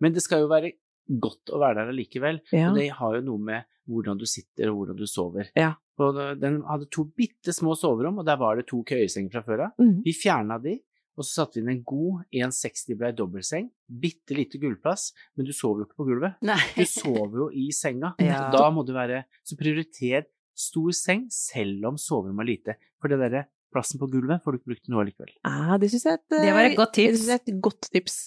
[0.00, 0.72] Men det skal jo være
[1.20, 2.40] godt å være der allikevel.
[2.54, 2.70] Ja.
[2.70, 5.50] Og det har jo noe med hvordan du sitter og hvordan du sover.
[5.58, 5.74] Ja.
[6.02, 9.66] Og den hadde to bitte små soverom, og der var det to køyesenger fra før
[9.68, 9.76] av.
[9.78, 10.00] Mm.
[10.06, 10.78] Vi fjerna de,
[11.14, 13.68] og så satte vi inn en god 1,60 blei dobbeltseng.
[13.86, 16.40] Bitte lite gulvplass, men du sover jo ikke på gulvet.
[16.42, 16.58] Nei.
[16.74, 18.14] Du sover jo i senga.
[18.24, 18.48] Ja.
[18.50, 20.26] Da må du være Så prioriter
[20.58, 22.76] stor seng, selv om soverommet er lite.
[23.02, 25.32] For det derre plassen på gulvet får du ikke brukt til noe likevel.
[25.46, 27.18] Ah, det syns jeg, er et, Det var et godt det tips.
[27.18, 28.18] synes jeg er et godt tips.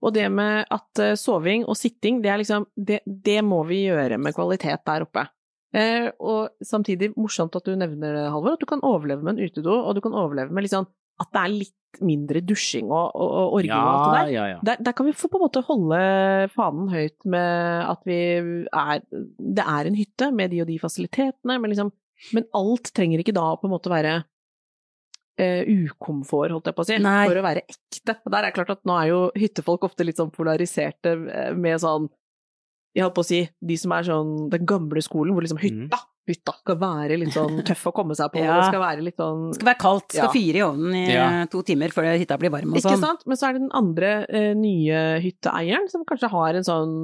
[0.00, 3.84] Og det med at eh, soving og sitting, det er liksom Det, det må vi
[3.88, 5.26] gjøre med kvalitet der oppe.
[5.76, 9.44] Eh, og samtidig morsomt at du nevner det, Halvor, at du kan overleve med en
[9.46, 10.88] utedo, og du kan overleve med liksom
[11.20, 14.32] at det er litt mindre dusjing og, og, og orging og alt det der.
[14.32, 14.58] ja, ja.
[14.64, 15.98] Der, der kan vi på en måte holde
[16.54, 21.58] fanen høyt med at vi er Det er en hytte med de og de fasilitetene,
[21.58, 21.92] men liksom
[22.36, 24.18] Men alt trenger ikke da på en måte være
[25.40, 27.24] eh, ukomfort, holdt jeg på å si, Nei.
[27.30, 28.16] for å være ekte.
[28.28, 31.80] Der er det klart at nå er jo hyttefolk ofte litt sånn polariserte eh, med
[31.82, 32.08] sånn
[32.92, 35.98] Jeg holdt på å si de som er sånn den gamle skolen, hvor liksom hytta,
[36.26, 38.56] hytta skal være litt sånn tøff å komme seg på, Ja.
[38.58, 40.32] det skal være litt sånn skal være kaldt, skal Ja.
[40.34, 41.28] fyre i ovnen i Ja.
[41.46, 42.90] to timer før hytta blir varm og sånn.
[42.96, 43.22] Ikke sant?
[43.30, 46.96] Men så er det den andre eh, nye hytteeieren som kanskje har en sånn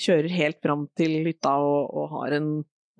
[0.00, 2.48] Kjører helt fram til hytta og, og har en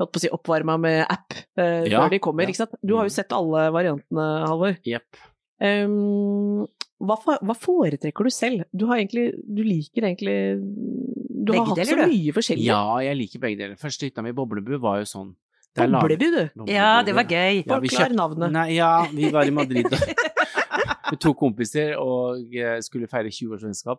[0.00, 2.48] holdt på å si oppvarma med app eh, Ja, før de kommer, ja.
[2.54, 2.74] ikke sant?
[2.82, 3.16] Du har jo Mm.
[3.18, 4.76] sett alle variantene, Halvor.
[4.84, 5.20] Yep.
[5.64, 6.66] Um,
[7.04, 8.64] hva, hva foretrekker du selv?
[8.74, 12.12] Du har egentlig Du liker egentlig Du har Begge hatt så deler, du.
[12.14, 12.66] mye forskjellig.
[12.66, 13.76] Ja, jeg liker begge deler.
[13.80, 15.32] Første hytta mi, Boblebu, var jo sånn.
[15.76, 16.42] Boblebu, du!
[16.54, 17.64] Boblebu, Ja, det var gøy.
[17.66, 18.52] Ja, vi Forklar navnet.
[18.54, 19.86] Nei, ja, vi var i Madrid
[21.10, 23.98] med to kompiser og eh, skulle feire 20-årsvennskap.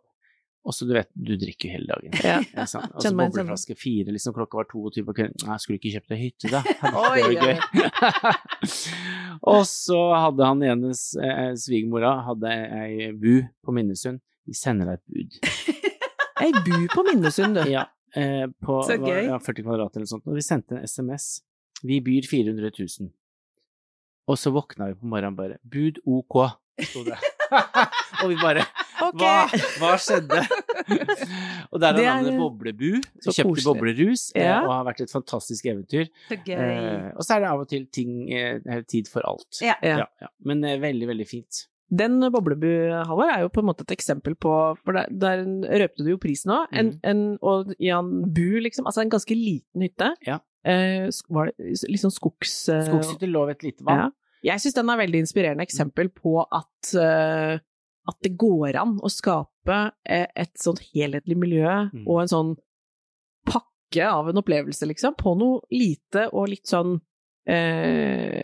[0.65, 2.15] Og så du vet, du drikker jo hele dagen.
[2.25, 2.39] Ja.
[2.65, 5.45] Og så bobleflaske fire, liksom klokka var 22 på kvelden.
[5.45, 6.61] Nei, skulle ikke kjøpt deg hytte, da?
[6.89, 7.57] Oi, Det var gøy.
[9.53, 14.23] og så hadde han ene eh, svigermora hadde ei bu på Minnesund.
[14.49, 15.37] Vi sender deg et bud.
[16.41, 17.69] Ei bu på Minnesund, du.
[17.69, 17.85] Ja,
[18.17, 19.11] eh, på Så gøy.
[19.27, 20.25] Var, Ja, 40 kvadrat eller noe sånt.
[20.25, 21.29] Og vi sendte en SMS.
[21.85, 23.13] Vi byr 400 000.
[24.25, 26.41] Og så våkna vi på morgenen bare Bud OK,
[26.89, 27.21] sto det.
[28.23, 28.63] og vi bare
[29.05, 29.19] okay.
[29.19, 30.41] Hva, hva skjedde?
[31.71, 32.89] og der er navnet Boblebu.
[33.23, 33.67] Så Kjøpte koselig.
[33.69, 34.57] boblerus eh, Ja.
[34.63, 36.09] og har vært et fantastisk eventyr.
[36.29, 36.55] Så gøy.
[36.57, 39.61] Eh, og så er det av og til ting, eh, tid for alt.
[39.65, 39.75] Ja.
[39.83, 40.05] Ja.
[40.45, 41.65] Men eh, veldig, veldig fint.
[41.95, 42.67] Den boblebu,
[43.05, 45.43] Halvard, er jo på en måte et eksempel på For der, der
[45.83, 46.71] røpte du jo prisen òg.
[46.73, 46.95] Mhm.
[47.05, 48.87] en, og Jan bu, liksom.
[48.89, 50.11] Altså en ganske liten hytte.
[50.25, 50.39] Ja.
[50.65, 52.55] Eh, var det sånn skogs...
[52.73, 54.07] eh, Skogshytter lå ved et lite vann.
[54.07, 54.11] Ja.
[54.45, 57.57] Jeg syns den er veldig inspirerende eksempel på at, uh,
[58.07, 62.03] at det går an å skape eh, et sånn helhetlig miljø Mm.
[62.05, 62.51] og en sånn
[63.49, 66.99] pakke av en opplevelse, liksom, på noe lite og litt sånn
[67.49, 68.43] uh,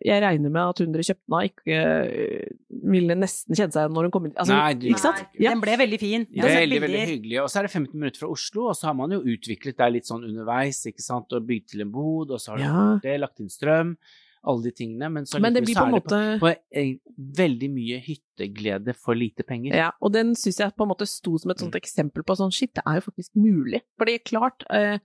[0.00, 2.46] Jeg regner med at hun dere kjøpte den av, ikke uh,
[2.94, 5.20] ville nesten kjenne seg igjen når hun kom inn altså, Nei, du- Ikke sant?
[5.38, 5.52] Ja.
[5.52, 6.24] Den ble veldig fin.
[6.34, 7.38] Ja, er veldig, veldig hyggelig.
[7.44, 9.90] Og så er det 15 minutter fra Oslo, og så har man jo utviklet det
[9.98, 12.98] litt sånn underveis, ikke sant, og bygd til en bod, og så har Ja.
[13.04, 13.94] det, lagt inn strøm,
[14.42, 17.68] alle de tingene, men så Men det blir på en er måte på, på veldig
[17.74, 19.76] mye hytteglede for lite penger.
[19.76, 22.54] Ja, og den syns jeg på en måte sto som et sånt eksempel på sånn
[22.54, 23.82] shit, det er jo faktisk mulig.
[24.00, 24.96] Fordi klart, eh,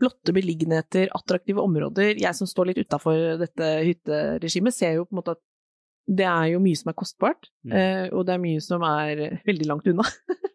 [0.00, 5.20] flotte beliggenheter, attraktive områder Jeg som står litt utafor dette hytteregimet, ser jo på en
[5.22, 5.42] måte at
[6.06, 7.72] det er jo mye som er kostbart, Mm.
[7.72, 10.04] eh, og det er mye som er veldig langt unna.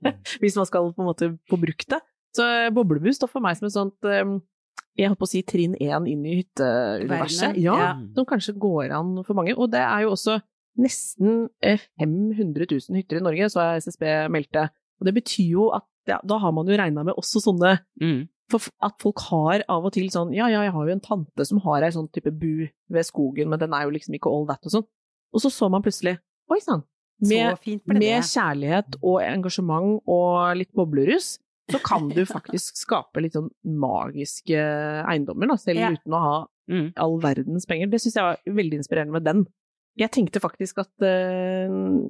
[0.05, 0.13] Mm.
[0.43, 1.99] Hvis man skal på en måte få brukt det.
[2.37, 4.23] Så eh, Boblebu står for meg som et sånt eh,
[4.99, 7.57] jeg holdt på å si trinn én inn i hytteuniverset.
[7.63, 7.91] Ja, ja.
[8.15, 9.55] Som kanskje går an for mange.
[9.57, 10.39] Og det er jo også
[10.79, 14.67] nesten eh, 500 000 hytter i Norge, så har SSB meldt det.
[14.99, 18.27] Og det betyr jo at ja, da har man jo regna med også sånne Mm.
[18.49, 21.45] for At folk har av og til sånn Ja, ja, jeg har jo en tante
[21.45, 24.47] som har ei sånn type bu ved skogen, men den er jo liksom ikke all
[24.49, 24.87] that og sånn.
[25.33, 26.17] Og så så man plutselig
[26.49, 26.81] Oi sann!
[27.21, 31.37] Med, med kjærlighet og engasjement og litt boblerus,
[31.69, 34.57] så kan du faktisk skape litt sånn magiske
[35.07, 35.91] eiendommer, da, selv Ja.
[35.91, 36.93] uten å ha Mm.
[36.97, 37.87] all verdens penger.
[37.89, 39.45] Det syns jeg var veldig inspirerende med den.
[39.97, 42.05] Jeg tenkte faktisk at uh,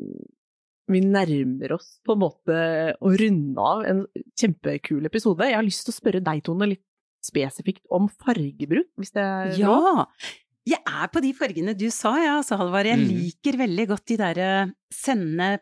[0.89, 2.57] vi nærmer oss på en måte
[2.99, 4.05] å runde av en
[4.39, 5.45] kjempekul episode.
[5.47, 6.84] Jeg har lyst til å spørre deg, Tone, litt
[7.24, 9.88] spesifikt om fargebruk, hvis det er lov?
[9.99, 10.05] Ja!
[10.70, 12.86] Jeg er på de fargene du sa, ja, altså, Halvard.
[12.86, 13.07] Jeg Mm.
[13.16, 15.60] liker veldig godt de derre sende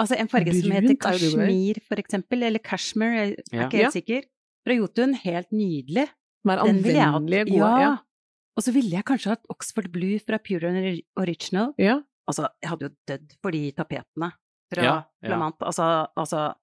[0.00, 3.66] Altså en farge som heter er kashmir, for eksempel, eller kashmir, jeg er Ja.
[3.68, 4.22] ikke helt sikker.
[4.66, 6.08] Fra Jotun, helt nydelig.
[6.44, 7.14] Den er Den ville jeg hatt.
[7.14, 7.58] anvendelige, gode.
[7.58, 7.78] Ja.
[7.80, 7.96] Ja.
[8.56, 11.74] Og så ville jeg kanskje hatt Oxford Blue fra Pure and Original.
[11.78, 12.00] ja.
[12.28, 14.32] Altså, jeg hadde jo dødd for de tapetene
[14.72, 15.28] fra Ja, ja.
[15.28, 15.56] Flamant.
[15.60, 16.54] Altså, altså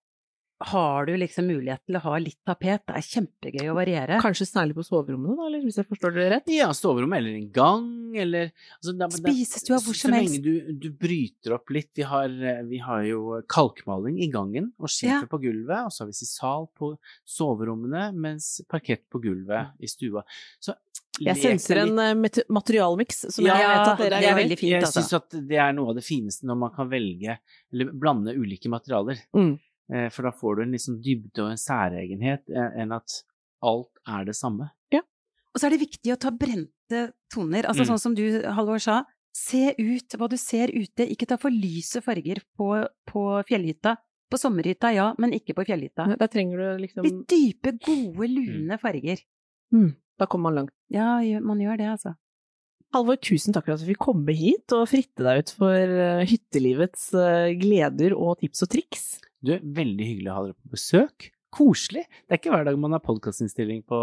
[0.62, 2.82] har du liksom mulighet til å ha litt tapet?
[2.86, 4.18] Det er kjempegøy å variere.
[4.20, 6.49] Kanskje særlig på soverommene, da, eller hvis jeg forstår det rett?
[6.51, 7.86] Ja, soverommet eller en gang,
[8.20, 10.34] eller altså, det, Spisestua, hvor som som Så helst.
[10.36, 11.91] lenge du, du bryter opp litt.
[11.95, 15.30] Vi har, eh, vi har jo kalkmaling i gangen, og skifer Ja.
[15.32, 20.24] på gulvet, og så har vi sisal på soverommene, mens parkett på gulvet i stua.
[20.62, 20.76] Så
[21.20, 24.72] Jeg senser en materialmiks som Ja, jeg vet at det dere er er veldig fint,
[24.72, 25.01] Jeg altså.
[25.01, 27.38] syns at det er noe av det fineste når man kan velge,
[27.74, 29.20] eller blande ulike materialer.
[29.36, 29.57] Mm.
[29.92, 33.24] Eh, For da får du en liksom dybde og en særegenhet, eh, enn at
[33.64, 34.70] alt er det samme.
[34.94, 35.02] Ja.
[35.54, 37.64] Og så er det viktig å ta brente toner.
[37.66, 37.90] Altså Mm.
[37.90, 39.04] sånn som du, Halvor, sa.
[39.34, 41.06] Se ut hva du ser ute.
[41.10, 43.96] Ikke ta for lyse farger på, på fjellhytta.
[44.30, 46.18] På sommerhytta, ja, men ikke på fjellhytta.
[46.18, 49.18] Da trenger du liksom Litt dype, gode, lune farger.
[49.74, 50.74] mm, Da kommer man langt.
[50.90, 52.16] Ja, man gjør det, altså.
[52.96, 56.24] Halvor, tusen takk for at du fikk komme hit og fritte deg ut for eh,
[56.26, 59.04] hyttelivets eh, gleder og tips og triks.
[59.46, 61.30] Du, veldig hyggelig å ha dere på besøk.
[61.54, 62.08] Koselig.
[62.26, 64.00] Det er ikke hver dag man har podkastinnstilling på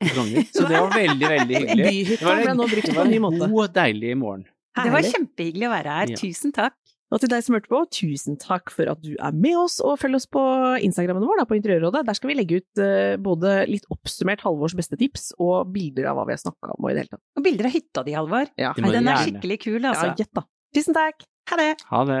[0.00, 1.88] Frogner, så det var veldig, veldig hyggelig.
[1.90, 3.50] Byhytta ble nå brukt det på var en ny en måte.
[3.52, 4.46] god, deilig morgen.
[4.80, 6.14] Det var kjempehyggelig å være her.
[6.14, 6.20] Ja.
[6.22, 6.78] Tusen takk.
[7.10, 9.96] Og til deg som hørte på, tusen takk for at du er med oss, og
[9.98, 10.42] følg oss på
[10.86, 12.04] Instagrammen vår da, på Interiørrådet.
[12.06, 16.20] Der skal vi legge ut eh, både litt oppsummert Halvors beste tips, og bilder av
[16.20, 17.24] hva vi har snakka om og i det hele tatt.
[17.40, 18.52] Og bilder av hytta di, Halvor.
[18.60, 19.26] Ja, Hei, Den er gjerne.
[19.26, 20.12] skikkelig kul, ja altså.
[20.22, 20.46] gjett da.
[20.78, 21.26] Tusen takk!
[21.50, 21.70] Ha det!
[21.90, 22.20] Ha det.